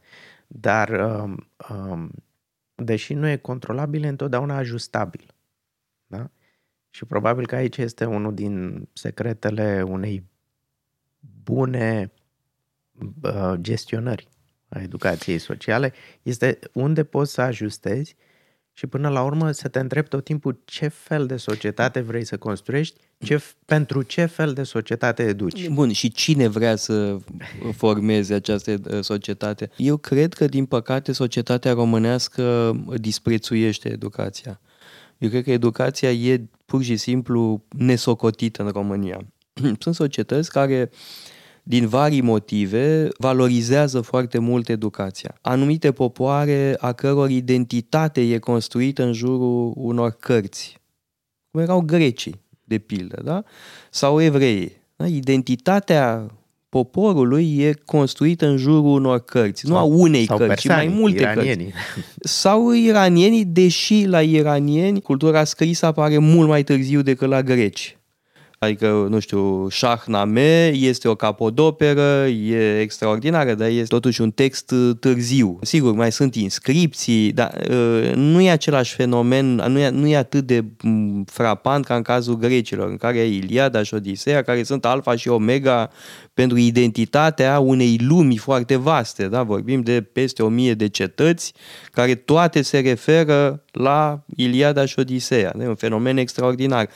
Dar, 0.47 0.89
um, 0.89 1.47
um, 1.69 2.11
deși 2.75 3.13
nu 3.13 3.27
e 3.27 3.35
controlabil, 3.35 4.03
e 4.03 4.07
întotdeauna 4.07 4.55
ajustabil. 4.55 5.25
Da? 6.07 6.29
Și 6.89 7.05
probabil 7.05 7.47
că 7.47 7.55
aici 7.55 7.77
este 7.77 8.05
unul 8.05 8.33
din 8.33 8.87
secretele 8.93 9.81
unei 9.81 10.23
bune 11.43 12.11
uh, 13.21 13.53
gestionări 13.55 14.27
a 14.69 14.81
educației 14.81 15.37
sociale, 15.37 15.93
este 16.21 16.59
unde 16.73 17.03
poți 17.03 17.33
să 17.33 17.41
ajustezi 17.41 18.15
și 18.73 18.87
până 18.87 19.09
la 19.09 19.23
urmă 19.23 19.51
să 19.51 19.67
te 19.67 19.79
întrebi 19.79 20.07
tot 20.07 20.23
timpul 20.23 20.61
ce 20.65 20.87
fel 20.87 21.25
de 21.25 21.37
societate 21.37 21.99
vrei 21.99 22.25
să 22.25 22.37
construiești, 22.37 22.99
ce, 23.19 23.43
pentru 23.65 24.01
ce 24.01 24.25
fel 24.25 24.53
de 24.53 24.63
societate 24.63 25.23
educi. 25.23 25.67
Bun, 25.67 25.91
și 25.91 26.11
cine 26.11 26.47
vrea 26.47 26.75
să 26.75 27.17
formeze 27.75 28.33
această 28.33 28.81
uh, 28.91 28.99
societate? 29.01 29.69
Eu 29.77 29.97
cred 29.97 30.33
că, 30.33 30.45
din 30.45 30.65
păcate, 30.65 31.11
societatea 31.11 31.73
românească 31.73 32.75
disprețuiește 32.95 33.89
educația. 33.89 34.59
Eu 35.17 35.29
cred 35.29 35.43
că 35.43 35.51
educația 35.51 36.11
e 36.11 36.41
pur 36.65 36.83
și 36.83 36.97
simplu 36.97 37.63
nesocotită 37.69 38.63
în 38.63 38.69
România. 38.69 39.19
Sunt 39.79 39.95
societăți 39.95 40.51
care 40.51 40.89
uh, 40.91 40.97
din 41.63 41.87
vari 41.87 42.21
motive, 42.21 43.07
valorizează 43.17 44.01
foarte 44.01 44.37
mult 44.37 44.69
educația. 44.69 45.37
Anumite 45.41 45.91
popoare 45.91 46.75
a 46.79 46.91
căror 46.91 47.29
identitate 47.29 48.21
e 48.21 48.37
construită 48.37 49.03
în 49.03 49.13
jurul 49.13 49.73
unor 49.75 50.11
cărți, 50.11 50.81
cum 51.51 51.61
erau 51.61 51.81
grecii. 51.81 52.41
de 52.63 52.77
pildă, 52.77 53.21
da? 53.23 53.43
sau 53.89 54.21
evrei. 54.21 54.71
Da? 54.95 55.07
Identitatea 55.07 56.27
poporului 56.69 57.57
e 57.57 57.73
construită 57.85 58.47
în 58.47 58.57
jurul 58.57 58.85
unor 58.85 59.19
cărți, 59.19 59.61
sau, 59.61 59.71
nu 59.71 59.77
a 59.77 59.81
unei 59.81 60.25
sau 60.25 60.37
cărți, 60.37 60.61
ci 60.61 60.67
mai 60.67 60.87
multe 60.87 61.21
iranienii. 61.21 61.71
cărți. 61.71 62.07
Sau 62.19 62.71
iranienii, 62.71 63.45
deși 63.45 64.05
la 64.05 64.21
iranieni 64.21 65.01
cultura 65.01 65.43
scrisă 65.43 65.85
apare 65.85 66.17
mult 66.17 66.47
mai 66.47 66.63
târziu 66.63 67.01
decât 67.01 67.27
la 67.27 67.43
greci. 67.43 67.97
Adică, 68.63 69.07
nu 69.09 69.19
știu, 69.19 69.69
Shahnameh 69.69 70.71
este 70.73 71.07
o 71.07 71.15
capodoperă, 71.15 72.27
e 72.27 72.79
extraordinară, 72.79 73.53
dar 73.53 73.67
este 73.67 73.83
totuși 73.83 74.21
un 74.21 74.31
text 74.31 74.71
uh, 74.71 74.95
târziu. 74.99 75.59
Sigur, 75.61 75.93
mai 75.93 76.11
sunt 76.11 76.35
inscripții, 76.35 77.31
dar 77.31 77.61
uh, 77.69 78.11
nu 78.15 78.41
e 78.41 78.51
același 78.51 78.95
fenomen, 78.95 79.55
nu 79.55 79.79
e, 79.79 79.89
nu 79.89 80.07
e 80.07 80.17
atât 80.17 80.45
de 80.45 80.63
mm, 80.81 81.23
frapant 81.23 81.85
ca 81.85 81.95
în 81.95 82.01
cazul 82.01 82.37
grecilor, 82.37 82.89
în 82.89 82.97
care 82.97 83.17
e 83.17 83.27
Iliada 83.27 83.83
și 83.83 83.93
Odiseea, 83.93 84.41
care 84.41 84.63
sunt 84.63 84.85
alfa 84.85 85.15
și 85.15 85.27
omega 85.27 85.89
pentru 86.33 86.57
identitatea 86.57 87.59
unei 87.59 87.97
lumi 88.01 88.37
foarte 88.37 88.75
vaste. 88.75 89.27
Da? 89.27 89.43
Vorbim 89.43 89.81
de 89.81 90.01
peste 90.01 90.43
o 90.43 90.47
mie 90.47 90.73
de 90.73 90.87
cetăți 90.87 91.53
care 91.91 92.15
toate 92.15 92.61
se 92.61 92.79
referă 92.79 93.63
la 93.71 94.23
Iliada 94.35 94.85
și 94.85 94.99
Odiseea. 94.99 95.53
E 95.59 95.67
un 95.67 95.75
fenomen 95.75 96.17
extraordinar. 96.17 96.89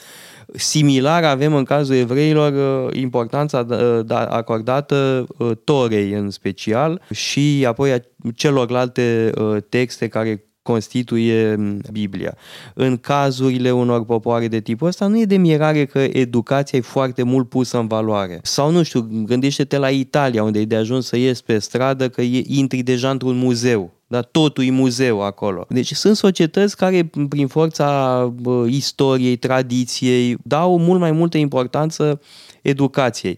Similar 0.54 1.24
avem 1.24 1.54
în 1.54 1.64
cazul 1.64 1.96
evreilor 1.96 2.54
uh, 2.86 2.94
importanța 3.00 3.66
uh, 3.70 4.06
da, 4.06 4.26
acordată 4.26 5.26
uh, 5.38 5.52
Torei 5.64 6.12
în 6.12 6.30
special 6.30 7.02
și 7.12 7.66
apoi 7.68 7.94
a 7.94 8.00
celorlalte 8.36 9.32
texte 9.70 10.08
care 10.08 10.48
constituie 10.68 11.56
mm, 11.56 11.82
Biblia. 11.92 12.38
În 12.74 12.98
cazurile 12.98 13.72
unor 13.72 14.06
popoare 14.06 14.48
de 14.48 14.60
tipul 14.60 14.88
ăsta 14.88 15.08
nu 15.08 15.20
e 15.20 15.26
de 15.26 15.38
mirare 15.38 15.86
că 15.86 16.00
educația 16.00 16.78
e 16.78 16.82
foarte 16.82 17.24
mult 17.24 17.50
pusă 17.50 17.78
în 17.78 17.88
valoare. 17.88 18.40
Sau 18.44 18.72
nu 18.72 18.84
știu, 18.84 19.08
gândește-te 19.26 19.78
la 19.78 19.90
Italia 19.90 20.44
unde 20.44 20.60
e 20.60 20.66
de 20.66 20.76
ajuns 20.76 21.08
să 21.08 21.18
ies 21.18 21.42
pe 21.42 21.60
stradă 21.60 22.10
că 22.10 22.22
intri 22.44 22.82
deja 22.82 23.10
într-un 23.10 23.38
muzeu 23.38 23.97
dar 24.08 24.24
totul 24.24 24.64
e 24.64 24.72
muzeu 24.72 25.22
acolo. 25.22 25.66
Deci 25.70 25.94
sunt 25.94 26.16
societăți 26.16 26.78
care, 26.78 27.10
prin 27.30 27.48
forța 27.48 28.34
istoriei, 28.68 29.36
tradiției, 29.36 30.38
dau 30.44 30.80
mult 30.80 31.00
mai 31.00 31.12
multă 31.12 31.38
importanță 31.38 32.22
educației. 32.62 33.38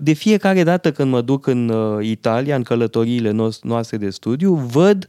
De 0.00 0.12
fiecare 0.12 0.62
dată 0.62 0.92
când 0.92 1.10
mă 1.10 1.20
duc 1.20 1.46
în 1.46 1.68
uh, 1.68 2.06
Italia, 2.06 2.56
în 2.56 2.62
călătoriile 2.62 3.50
noastre 3.62 3.96
de 3.96 4.10
studiu, 4.10 4.54
văd 4.54 5.08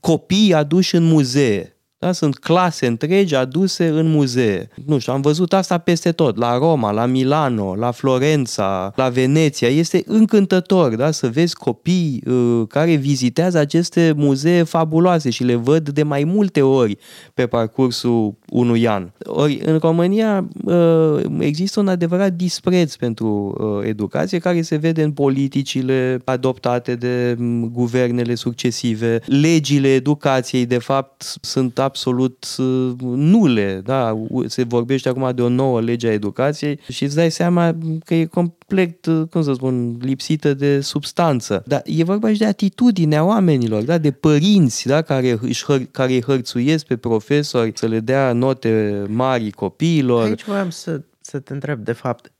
copii 0.00 0.54
aduși 0.54 0.94
în 0.94 1.04
muzee 1.04 1.75
da? 1.98 2.12
Sunt 2.12 2.38
clase 2.38 2.86
întregi 2.86 3.34
aduse 3.34 3.86
în 3.86 4.10
muzee. 4.10 4.68
Nu 4.84 4.98
știu, 4.98 5.12
am 5.12 5.20
văzut 5.20 5.52
asta 5.52 5.78
peste 5.78 6.12
tot, 6.12 6.36
la 6.36 6.58
Roma, 6.58 6.90
la 6.90 7.06
Milano, 7.06 7.74
la 7.74 7.90
Florența, 7.90 8.92
la 8.96 9.08
Veneția. 9.08 9.68
Este 9.68 10.02
încântător 10.06 10.94
da? 10.94 11.10
să 11.10 11.28
vezi 11.28 11.54
copii 11.54 12.22
uh, 12.26 12.62
care 12.68 12.94
vizitează 12.94 13.58
aceste 13.58 14.12
muzee 14.16 14.62
fabuloase 14.62 15.30
și 15.30 15.44
le 15.44 15.54
văd 15.54 15.88
de 15.88 16.02
mai 16.02 16.24
multe 16.24 16.62
ori 16.62 16.98
pe 17.34 17.46
parcursul 17.46 18.34
unui 18.48 18.88
an. 18.88 19.10
Ori 19.24 19.60
în 19.64 19.78
România 19.78 20.48
uh, 20.64 21.20
există 21.38 21.80
un 21.80 21.88
adevărat 21.88 22.32
dispreț 22.32 22.94
pentru 22.94 23.56
uh, 23.58 23.88
educație 23.88 24.38
care 24.38 24.62
se 24.62 24.76
vede 24.76 25.02
în 25.02 25.12
politicile 25.12 26.20
adoptate 26.24 26.94
de 26.94 27.36
um, 27.38 27.68
guvernele 27.68 28.34
succesive. 28.34 29.20
Legile 29.26 29.88
educației, 29.88 30.66
de 30.66 30.78
fapt, 30.78 31.34
sunt 31.40 31.78
absolut 31.86 32.46
uh, 32.58 32.92
nule. 33.02 33.80
Da? 33.84 34.26
Se 34.46 34.62
vorbește 34.62 35.08
acum 35.08 35.34
de 35.34 35.42
o 35.42 35.48
nouă 35.48 35.80
lege 35.80 36.08
a 36.08 36.12
educației 36.12 36.80
și 36.88 37.04
îți 37.04 37.14
dai 37.14 37.30
seama 37.30 37.76
că 38.04 38.14
e 38.14 38.24
complet, 38.24 39.06
uh, 39.06 39.22
cum 39.30 39.42
să 39.42 39.52
spun, 39.52 39.96
lipsită 40.00 40.54
de 40.54 40.80
substanță. 40.80 41.62
Dar 41.66 41.82
e 41.84 42.04
vorba 42.04 42.32
și 42.32 42.38
de 42.38 42.46
atitudinea 42.46 43.24
oamenilor, 43.24 43.82
da? 43.82 43.98
de 43.98 44.10
părinți 44.10 44.86
da? 44.86 45.02
care, 45.02 45.38
își 45.40 45.64
hăr- 45.64 45.90
care 45.90 46.12
îi 46.12 46.22
hărțuiesc 46.22 46.86
pe 46.86 46.96
profesori 46.96 47.72
să 47.74 47.86
le 47.86 48.00
dea 48.00 48.32
note 48.32 49.04
mari 49.08 49.50
copiilor. 49.50 50.24
Aici 50.24 50.44
voiam 50.44 50.70
să, 50.70 51.02
să 51.20 51.38
te 51.38 51.52
întreb, 51.52 51.84
de 51.84 51.92
fapt, 51.92 52.32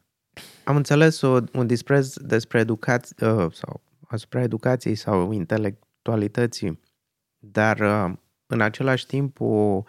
am 0.64 0.76
înțeles 0.76 1.20
o, 1.20 1.38
un 1.52 1.66
dispreț 1.66 2.14
despre 2.16 2.60
educație 2.60 3.26
uh, 3.26 3.52
sau 3.52 3.80
asupra 4.06 4.42
educației 4.42 4.94
sau 4.94 5.32
intelectualității, 5.32 6.80
dar 7.38 7.78
uh, 7.80 8.12
în 8.46 8.60
același 8.60 9.06
timp 9.06 9.40
o 9.40 9.82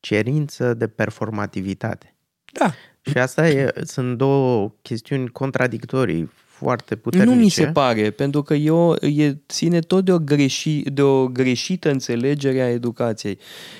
cerință 0.00 0.74
de 0.74 0.86
performativitate. 0.86 2.16
Da. 2.52 2.74
Și 3.00 3.18
asta 3.18 3.48
e, 3.48 3.72
sunt 3.84 4.18
două 4.18 4.72
chestiuni 4.82 5.28
contradictorii 5.28 6.30
foarte 6.62 6.96
puternice. 6.96 7.34
Nu 7.34 7.40
mi 7.40 7.48
se 7.48 7.66
pare, 7.66 8.10
pentru 8.10 8.42
că 8.42 8.54
eu 8.54 8.94
e, 8.94 9.38
ține 9.48 9.80
tot 9.80 10.04
de 10.04 10.12
o, 10.12 10.18
greși, 10.18 10.80
de 10.80 11.02
o 11.02 11.26
greșită 11.26 11.90
înțelegere 11.90 12.60
a 12.60 12.70
educației. 12.70 13.38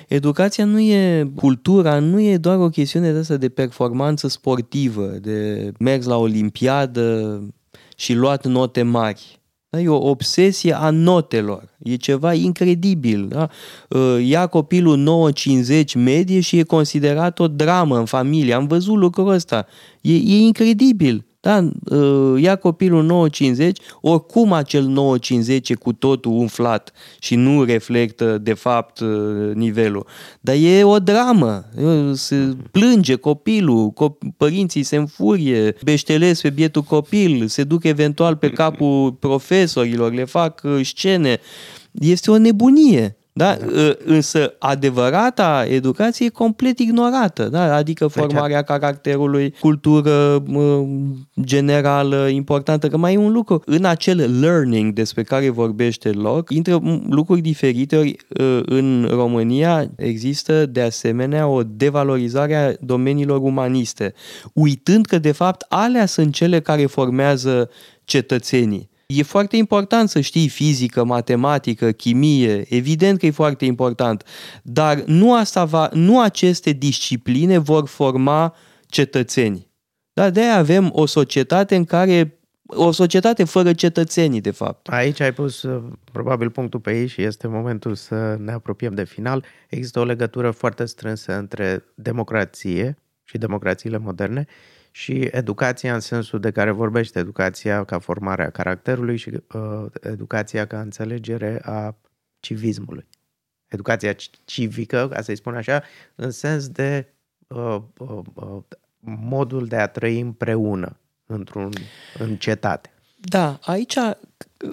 Educația 0.09 0.65
nu 0.65 0.81
e, 0.81 1.31
cultura 1.35 1.99
nu 1.99 2.21
e 2.21 2.37
doar 2.37 2.59
o 2.59 2.69
chestiune 2.69 3.13
de 3.13 3.19
asta 3.19 3.37
de 3.37 3.49
performanță 3.49 4.29
sportivă, 4.29 5.07
de 5.07 5.73
mers 5.79 6.07
la 6.07 6.17
olimpiadă 6.17 7.41
și 7.97 8.15
luat 8.15 8.47
note 8.47 8.83
mari. 8.83 9.42
Da? 9.73 9.81
E 9.81 9.89
o 9.89 10.11
obsesie 10.11 10.73
a 10.73 10.91
notelor. 10.91 11.69
E 11.83 11.97
ceva 11.97 12.35
incredibil. 12.35 13.29
Da? 13.29 13.49
Ă, 13.91 14.19
ia 14.21 14.47
copilul 14.47 15.33
9-50 15.33 15.95
medie 15.95 16.41
și 16.41 16.59
e 16.59 16.63
considerat 16.63 17.39
o 17.39 17.49
dramă 17.49 17.99
în 17.99 18.05
familie. 18.05 18.55
Am 18.55 18.67
văzut 18.67 18.97
lucrul 18.97 19.29
ăsta. 19.29 19.67
E, 20.01 20.15
e 20.15 20.37
incredibil. 20.37 21.25
Da, 21.45 21.69
ă, 21.91 22.39
ia 22.39 22.57
copilul 22.57 23.03
950, 23.05 23.79
oricum 24.01 24.53
acel 24.53 24.85
950 24.85 25.71
e 25.71 25.75
cu 25.75 25.93
totul 25.93 26.33
umflat 26.33 26.93
și 27.19 27.35
nu 27.35 27.65
reflectă 27.65 28.39
de 28.39 28.53
fapt 28.53 29.01
ă, 29.01 29.07
nivelul. 29.55 30.07
Dar 30.41 30.55
e 30.59 30.85
o 30.85 30.99
dramă, 30.99 31.65
se 32.13 32.57
plânge 32.71 33.15
copilul, 33.15 33.93
părinții 34.37 34.83
se 34.83 34.97
înfurie, 34.97 35.75
beștelesc 35.85 36.43
pe 36.43 36.51
bietul 36.51 36.83
copil, 36.83 37.47
se 37.47 37.65
duc 37.65 37.85
eventual 37.85 38.37
pe 38.37 38.51
capul 38.51 39.13
profesorilor, 39.13 40.13
le 40.13 40.25
fac 40.25 40.65
ă, 40.65 40.83
scene. 40.83 41.41
Este 41.91 42.31
o 42.31 42.39
nebunie. 42.39 43.17
Da? 43.35 43.57
da? 43.57 43.95
Însă 44.05 44.55
adevărata 44.59 45.65
educație 45.69 46.27
e 46.27 46.29
complet 46.29 46.79
ignorată, 46.79 47.49
da? 47.49 47.75
adică 47.75 48.07
formarea 48.07 48.63
caracterului, 48.63 49.55
cultură 49.61 50.43
generală 51.41 52.29
importantă, 52.29 52.89
că 52.89 52.97
mai 52.97 53.15
e 53.15 53.17
un 53.17 53.33
lucru. 53.33 53.63
În 53.67 53.85
acel 53.85 54.41
learning 54.41 54.93
despre 54.93 55.23
care 55.23 55.49
vorbește 55.51 56.11
loc, 56.11 56.51
intră 56.51 56.81
lucruri 57.09 57.41
diferite. 57.41 58.15
În 58.65 59.07
România 59.11 59.91
există 59.97 60.67
de 60.67 60.81
asemenea 60.81 61.47
o 61.47 61.63
devalorizare 61.63 62.55
a 62.57 62.73
domeniilor 62.81 63.41
umaniste, 63.41 64.15
uitând 64.53 65.07
că 65.07 65.19
de 65.19 65.33
fapt 65.33 65.67
alea 65.69 66.07
sunt 66.07 66.35
cele 66.35 66.61
care 66.61 66.87
formează 66.87 67.71
cetățenii. 68.05 68.91
E 69.07 69.23
foarte 69.23 69.57
important 69.57 70.09
să 70.09 70.21
știi 70.21 70.49
fizică, 70.49 71.05
matematică, 71.05 71.93
chimie, 71.93 72.75
evident 72.75 73.19
că 73.19 73.27
e 73.27 73.31
foarte 73.31 73.65
important, 73.65 74.25
dar 74.63 75.03
nu, 75.07 75.35
asta 75.35 75.65
va, 75.65 75.89
nu 75.93 76.21
aceste 76.21 76.71
discipline 76.71 77.59
vor 77.59 77.89
forma 77.89 78.55
cetățeni. 78.87 79.71
Da, 80.13 80.31
de 80.31 80.41
aia 80.41 80.57
avem 80.57 80.91
o 80.93 81.07
societate 81.07 81.77
în 81.77 81.85
care 81.85 82.39
o 82.67 82.91
societate 82.91 83.45
fără 83.45 83.73
cetățenii, 83.73 84.41
de 84.41 84.51
fapt. 84.51 84.89
Aici 84.89 85.21
ai 85.21 85.33
pus 85.33 85.63
uh, 85.63 85.83
probabil 86.13 86.51
punctul 86.51 86.81
pe 86.81 87.01
ei 87.01 87.07
și 87.07 87.23
este 87.23 87.47
momentul 87.47 87.95
să 87.95 88.37
ne 88.39 88.53
apropiem 88.53 88.95
de 88.95 89.05
final. 89.05 89.45
Există 89.69 90.01
o 90.01 90.05
legătură 90.05 90.51
foarte 90.51 90.85
strânsă 90.85 91.37
între 91.39 91.85
democrație 91.95 92.97
și 93.25 93.39
democrațiile 93.39 93.99
moderne 93.99 94.47
și 94.93 95.29
educația 95.31 95.95
în 95.95 96.01
sensul 96.01 96.41
de 96.41 96.51
care 96.51 96.71
vorbește, 96.71 97.19
educația 97.19 97.85
ca 97.85 97.99
formare 97.99 98.45
a 98.45 98.51
caracterului 98.51 99.17
și 99.17 99.31
uh, 99.31 99.87
educația 100.01 100.67
ca 100.67 100.81
înțelegere 100.81 101.61
a 101.65 101.97
civismului. 102.41 103.07
Educația 103.69 104.15
civică, 104.45 105.09
ca 105.13 105.23
să-i 105.23 105.37
spun 105.37 105.55
așa, 105.55 105.83
în 106.15 106.31
sens 106.31 106.69
de 106.69 107.13
uh, 107.47 107.79
uh, 107.99 108.19
uh, 108.35 108.63
modul 109.01 109.67
de 109.67 109.77
a 109.77 109.89
trăi 109.89 110.21
împreună 110.21 110.97
într-un, 111.27 111.73
în 112.19 112.37
cetate. 112.37 112.93
Da, 113.21 113.59
aici 113.63 113.95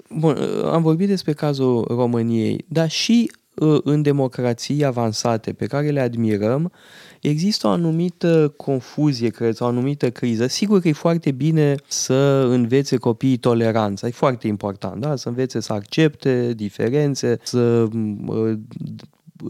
bun, 0.09 0.37
am 0.63 0.81
vorbit 0.81 1.07
despre 1.07 1.33
cazul 1.33 1.85
României, 1.87 2.65
dar 2.67 2.89
și 2.89 3.31
uh, 3.31 3.38
în 3.83 4.01
democrații 4.01 4.85
avansate 4.85 5.53
pe 5.53 5.65
care 5.65 5.89
le 5.89 5.99
admirăm, 5.99 6.71
există 7.21 7.67
o 7.67 7.69
anumită 7.69 8.53
confuzie, 8.57 9.29
cred, 9.29 9.61
o 9.61 9.65
anumită 9.65 10.11
criză. 10.11 10.47
Sigur 10.47 10.79
că 10.79 10.87
e 10.87 10.93
foarte 10.93 11.31
bine 11.31 11.75
să 11.87 12.47
învețe 12.49 12.97
copiii 12.97 13.37
toleranța, 13.37 14.07
e 14.07 14.11
foarte 14.11 14.47
important, 14.47 15.01
da? 15.01 15.15
să 15.15 15.27
învețe 15.27 15.59
să 15.59 15.73
accepte 15.73 16.53
diferențe, 16.53 17.37
să 17.43 17.87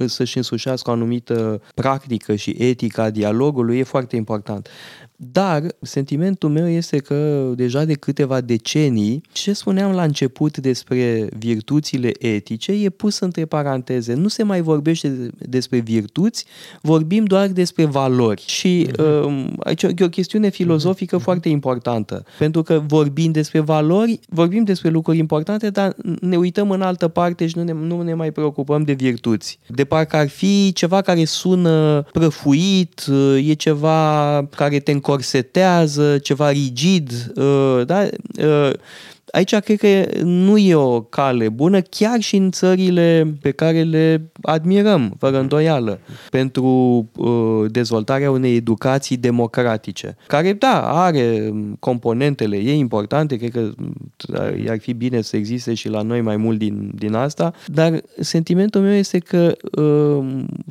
să-și 0.06 0.38
însușească 0.38 0.90
o 0.90 0.94
anumită 0.94 1.62
practică 1.76 2.36
și 2.36 2.56
etică 2.58 3.02
a 3.02 3.10
dialogului 3.10 3.78
e 3.78 3.84
foarte 3.84 4.16
important. 4.16 4.70
Dar 5.22 5.64
sentimentul 5.82 6.50
meu 6.50 6.68
este 6.68 6.98
că 6.98 7.52
deja 7.56 7.86
de 7.86 7.94
câteva 7.94 8.42
decenii, 8.42 9.22
ce 9.32 9.54
spuneam 9.54 9.92
la 9.92 10.04
început 10.04 10.58
despre 10.58 11.28
virtuțile 11.38 12.12
etice 12.20 12.72
e 12.72 12.90
pus 12.90 13.20
între 13.20 13.46
paranteze. 13.46 14.14
Nu 14.14 14.28
se 14.28 14.44
mai 14.44 14.62
vorbește 14.62 15.30
despre 15.38 15.80
virtuți, 15.80 16.46
vorbim 16.82 17.26
doar 17.26 17.48
despre 17.48 17.86
valori. 17.86 18.44
Și 18.48 18.90
uh, 19.00 19.48
aici 19.60 19.84
e 19.84 20.04
o 20.04 20.10
chestiune 20.10 20.50
filozofică 20.50 21.18
uh-huh. 21.18 21.24
foarte 21.24 21.50
importantă. 21.50 22.24
Pentru 22.38 22.64
că 22.64 22.84
vorbim 22.88 23.32
despre 23.32 23.60
valori, 23.60 24.20
vorbim 24.30 24.64
despre 24.64 24.90
lucruri 24.90 25.18
importante, 25.18 25.70
dar 25.70 25.96
ne 26.22 26.38
uităm 26.38 26.72
în 26.72 26.82
altă 26.82 27.08
parte 27.08 27.48
și 27.48 27.58
nu 27.58 27.64
ne, 27.64 27.72
nu 27.72 28.02
ne 28.02 28.14
mai 28.14 28.32
preocupăm 28.32 28.84
de 28.84 28.94
virtuți. 28.94 29.60
De 29.80 29.86
parcă 29.86 30.16
ar 30.16 30.30
fi 30.30 30.72
ceva 30.74 31.02
care 31.02 31.26
sună 31.26 32.06
prăfuit, 32.12 33.06
e 33.44 33.54
ceva 33.54 34.48
care 34.56 34.80
te 34.80 34.92
încorsetează, 34.92 36.18
ceva 36.18 36.50
rigid, 36.52 37.32
uh, 37.36 37.82
da? 37.86 38.08
Uh, 39.34 39.38
aici 39.38 39.56
cred 39.56 39.78
că 39.78 40.24
nu 40.24 40.58
e 40.58 40.76
o 40.76 41.02
cale 41.02 41.50
bună, 41.50 41.82
chiar 41.82 42.20
și 42.20 42.36
în 42.36 42.52
țările 42.52 43.38
pe 43.42 43.52
care 43.52 43.84
le 43.84 44.32
admirăm, 44.42 45.16
fără 45.20 45.40
îndoială, 45.40 46.00
pentru 46.30 46.66
uh, 47.16 47.72
dezvoltarea 47.72 48.32
unei 48.32 48.56
educații 48.56 49.18
democratice, 49.18 50.16
care, 50.28 50.54
da, 50.54 51.04
are 51.04 51.54
componentele 51.80 52.58
ei 52.58 52.80
importante, 52.80 53.36
cred 53.36 53.52
că 53.52 53.72
ar 54.70 54.80
fi 54.80 54.94
bine 54.94 55.22
să 55.22 55.38
existe 55.38 55.74
și 55.74 55.90
la 55.90 56.02
noi 56.02 56.22
mai 56.22 56.38
mult 56.38 56.58
din, 56.58 56.92
din 56.96 57.14
asta, 57.14 57.54
dar 57.66 58.02
sentimentul 58.20 58.82
meu 58.82 58.94
este 58.94 59.20
că 59.20 59.56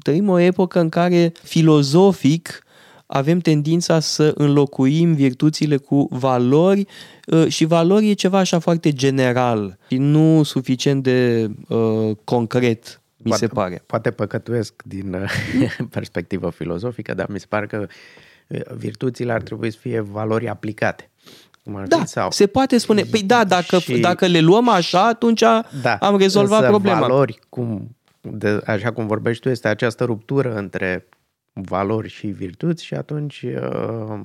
trăim 0.02 0.28
o 0.28 0.38
epocă 0.38 0.80
în 0.80 0.88
care 0.88 1.32
filozofic 1.42 2.62
avem 3.10 3.38
tendința 3.38 4.00
să 4.00 4.32
înlocuim 4.34 5.14
virtuțile 5.14 5.76
cu 5.76 6.08
valori 6.10 6.86
uh, 7.26 7.48
și 7.48 7.64
valori 7.64 8.10
e 8.10 8.12
ceva 8.12 8.38
așa 8.38 8.58
foarte 8.58 8.92
general 8.92 9.78
și 9.88 9.96
nu 9.96 10.42
suficient 10.42 11.02
de 11.02 11.50
uh, 11.68 12.16
concret, 12.24 13.00
mi 13.16 13.28
poate, 13.28 13.46
se 13.46 13.52
pare. 13.52 13.82
Poate 13.86 14.10
păcătuiesc 14.10 14.82
din 14.84 15.14
uh, 15.14 15.78
perspectivă 15.90 16.50
filozofică, 16.50 17.14
dar 17.14 17.28
mi 17.28 17.40
se 17.40 17.46
pare 17.48 17.66
că 17.66 17.86
uh, 18.46 18.60
virtuțile 18.76 19.32
ar 19.32 19.42
trebui 19.42 19.70
să 19.70 19.78
fie 19.80 20.00
valori 20.00 20.48
aplicate. 20.48 21.10
Da, 21.88 22.04
sau... 22.04 22.30
se 22.30 22.46
poate 22.46 22.78
spune. 22.78 23.02
Păi 23.02 23.22
da, 23.22 23.44
dacă, 23.44 23.78
și... 23.78 23.98
dacă 23.98 24.26
le 24.26 24.40
luăm 24.40 24.68
așa, 24.68 25.06
atunci 25.06 25.40
da, 25.82 25.96
am 26.00 26.16
rezolvat 26.18 26.66
problema. 26.66 27.00
valori, 27.00 27.38
cum, 27.48 27.96
de, 28.20 28.60
așa 28.66 28.92
cum 28.92 29.06
vorbești 29.06 29.42
tu, 29.42 29.48
este 29.48 29.68
această 29.68 30.04
ruptură 30.04 30.54
între 30.54 31.08
valori 31.62 32.08
și 32.08 32.26
virtuți 32.26 32.84
și 32.84 32.94
atunci 32.94 33.42
uh, 33.42 34.20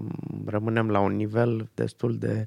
rămânem 0.45 0.89
la 0.89 0.99
un 0.99 1.15
nivel 1.15 1.69
destul 1.73 2.17
de... 2.19 2.45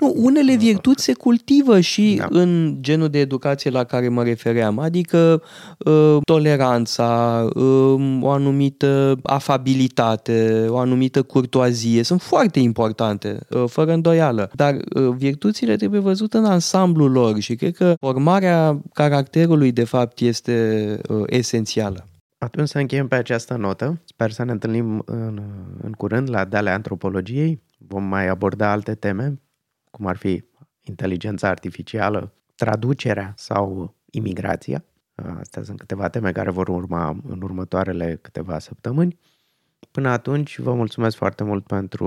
Nu, 0.00 0.12
unele 0.16 0.52
uh, 0.52 0.58
virtuți 0.58 1.04
se 1.04 1.12
cultivă 1.12 1.80
și 1.80 2.14
da. 2.18 2.26
în 2.30 2.76
genul 2.80 3.08
de 3.08 3.18
educație 3.18 3.70
la 3.70 3.84
care 3.84 4.08
mă 4.08 4.22
refeream, 4.22 4.78
adică 4.78 5.42
uh, 5.78 6.16
toleranța, 6.24 7.44
uh, 7.54 8.18
o 8.20 8.30
anumită 8.30 9.18
afabilitate, 9.22 10.66
o 10.68 10.78
anumită 10.78 11.22
curtoazie, 11.22 12.02
sunt 12.02 12.22
foarte 12.22 12.58
importante, 12.58 13.38
uh, 13.50 13.64
fără 13.66 13.92
îndoială, 13.92 14.50
dar 14.54 14.74
uh, 14.74 15.08
virtuțile 15.16 15.76
trebuie 15.76 16.00
văzute 16.00 16.36
în 16.36 16.44
ansamblul 16.44 17.10
lor 17.10 17.40
și 17.40 17.54
cred 17.54 17.74
că 17.74 17.94
formarea 18.00 18.80
caracterului 18.92 19.72
de 19.72 19.84
fapt 19.84 20.20
este 20.20 20.98
uh, 21.08 21.22
esențială. 21.26 22.06
Atunci 22.38 22.68
să 22.68 22.78
încheiem 22.78 23.08
pe 23.08 23.14
această 23.14 23.56
notă. 23.56 24.00
Sper 24.04 24.30
să 24.30 24.44
ne 24.44 24.52
întâlnim 24.52 25.02
în, 25.04 25.42
în 25.82 25.92
curând 25.92 26.30
la 26.30 26.44
Deale 26.44 26.70
Antropologiei. 26.70 27.62
Vom 27.78 28.04
mai 28.04 28.26
aborda 28.26 28.70
alte 28.70 28.94
teme, 28.94 29.40
cum 29.90 30.06
ar 30.06 30.16
fi 30.16 30.44
inteligența 30.80 31.48
artificială, 31.48 32.32
traducerea 32.54 33.32
sau 33.36 33.94
imigrația. 34.10 34.84
Astea 35.40 35.62
sunt 35.62 35.78
câteva 35.78 36.08
teme 36.08 36.32
care 36.32 36.50
vor 36.50 36.68
urma 36.68 37.16
în 37.28 37.42
următoarele 37.42 38.18
câteva 38.22 38.58
săptămâni. 38.58 39.18
Până 39.90 40.08
atunci, 40.08 40.58
vă 40.58 40.74
mulțumesc 40.74 41.16
foarte 41.16 41.44
mult 41.44 41.66
pentru 41.66 42.06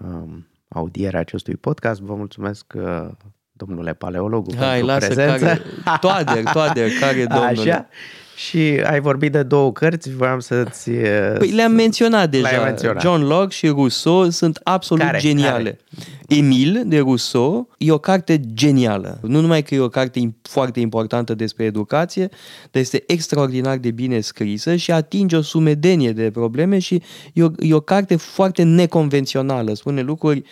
um, 0.00 0.46
audierea 0.68 1.20
acestui 1.20 1.56
podcast. 1.56 2.00
Vă 2.00 2.14
mulțumesc, 2.14 2.72
uh, 2.76 3.08
domnule 3.52 3.94
paleologu, 3.94 4.54
Hai, 4.56 4.68
pentru 4.68 4.86
lasă, 4.86 5.06
prezență. 5.06 5.44
Care, 5.44 5.62
toader, 6.00 6.44
toader, 6.44 6.90
care 7.00 7.26
domnule. 7.34 7.70
Așa. 7.72 7.88
Și 8.36 8.58
ai 8.84 9.00
vorbit 9.00 9.32
de 9.32 9.42
două 9.42 9.72
cărți, 9.72 10.10
voiam 10.10 10.40
să-ți... 10.40 10.90
Păi 11.38 11.50
le-am 11.50 11.72
menționat 11.72 12.30
deja. 12.30 12.62
Menționat. 12.64 13.02
John 13.02 13.22
Locke 13.22 13.54
și 13.54 13.66
Rousseau 13.66 14.30
sunt 14.30 14.60
absolut 14.62 15.04
care? 15.04 15.18
geniale. 15.18 15.62
Care? 15.62 16.38
Emil 16.38 16.82
de 16.86 16.98
Rousseau 16.98 17.68
e 17.78 17.92
o 17.92 17.98
carte 17.98 18.40
genială. 18.54 19.18
Nu 19.22 19.40
numai 19.40 19.62
că 19.62 19.74
e 19.74 19.80
o 19.80 19.88
carte 19.88 20.34
foarte 20.42 20.80
importantă 20.80 21.34
despre 21.34 21.64
educație, 21.64 22.28
dar 22.70 22.82
este 22.82 23.04
extraordinar 23.06 23.76
de 23.76 23.90
bine 23.90 24.20
scrisă 24.20 24.76
și 24.76 24.92
atinge 24.92 25.36
o 25.36 25.42
sumedenie 25.42 26.12
de 26.12 26.30
probleme 26.30 26.78
și 26.78 27.02
e 27.32 27.42
o, 27.42 27.48
e 27.58 27.74
o 27.74 27.80
carte 27.80 28.16
foarte 28.16 28.62
neconvențională. 28.62 29.74
Spune 29.74 30.00
lucruri 30.00 30.42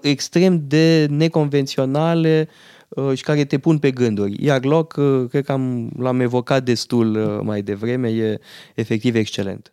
extrem 0.00 0.62
de 0.66 1.06
neconvenționale 1.10 2.48
Uh, 2.48 2.72
și 3.14 3.22
care 3.22 3.44
te 3.44 3.58
pun 3.58 3.78
pe 3.78 3.90
gânduri. 3.90 4.44
Iar 4.44 4.64
loc, 4.64 4.94
uh, 4.96 5.28
cred 5.28 5.44
că 5.44 5.52
am, 5.52 5.90
l-am 5.98 6.20
evocat 6.20 6.64
destul 6.64 7.16
uh, 7.16 7.40
mai 7.42 7.62
devreme, 7.62 8.08
e 8.08 8.40
efectiv 8.74 9.14
excelent. 9.14 9.72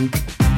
Thank 0.00 0.40
you 0.40 0.49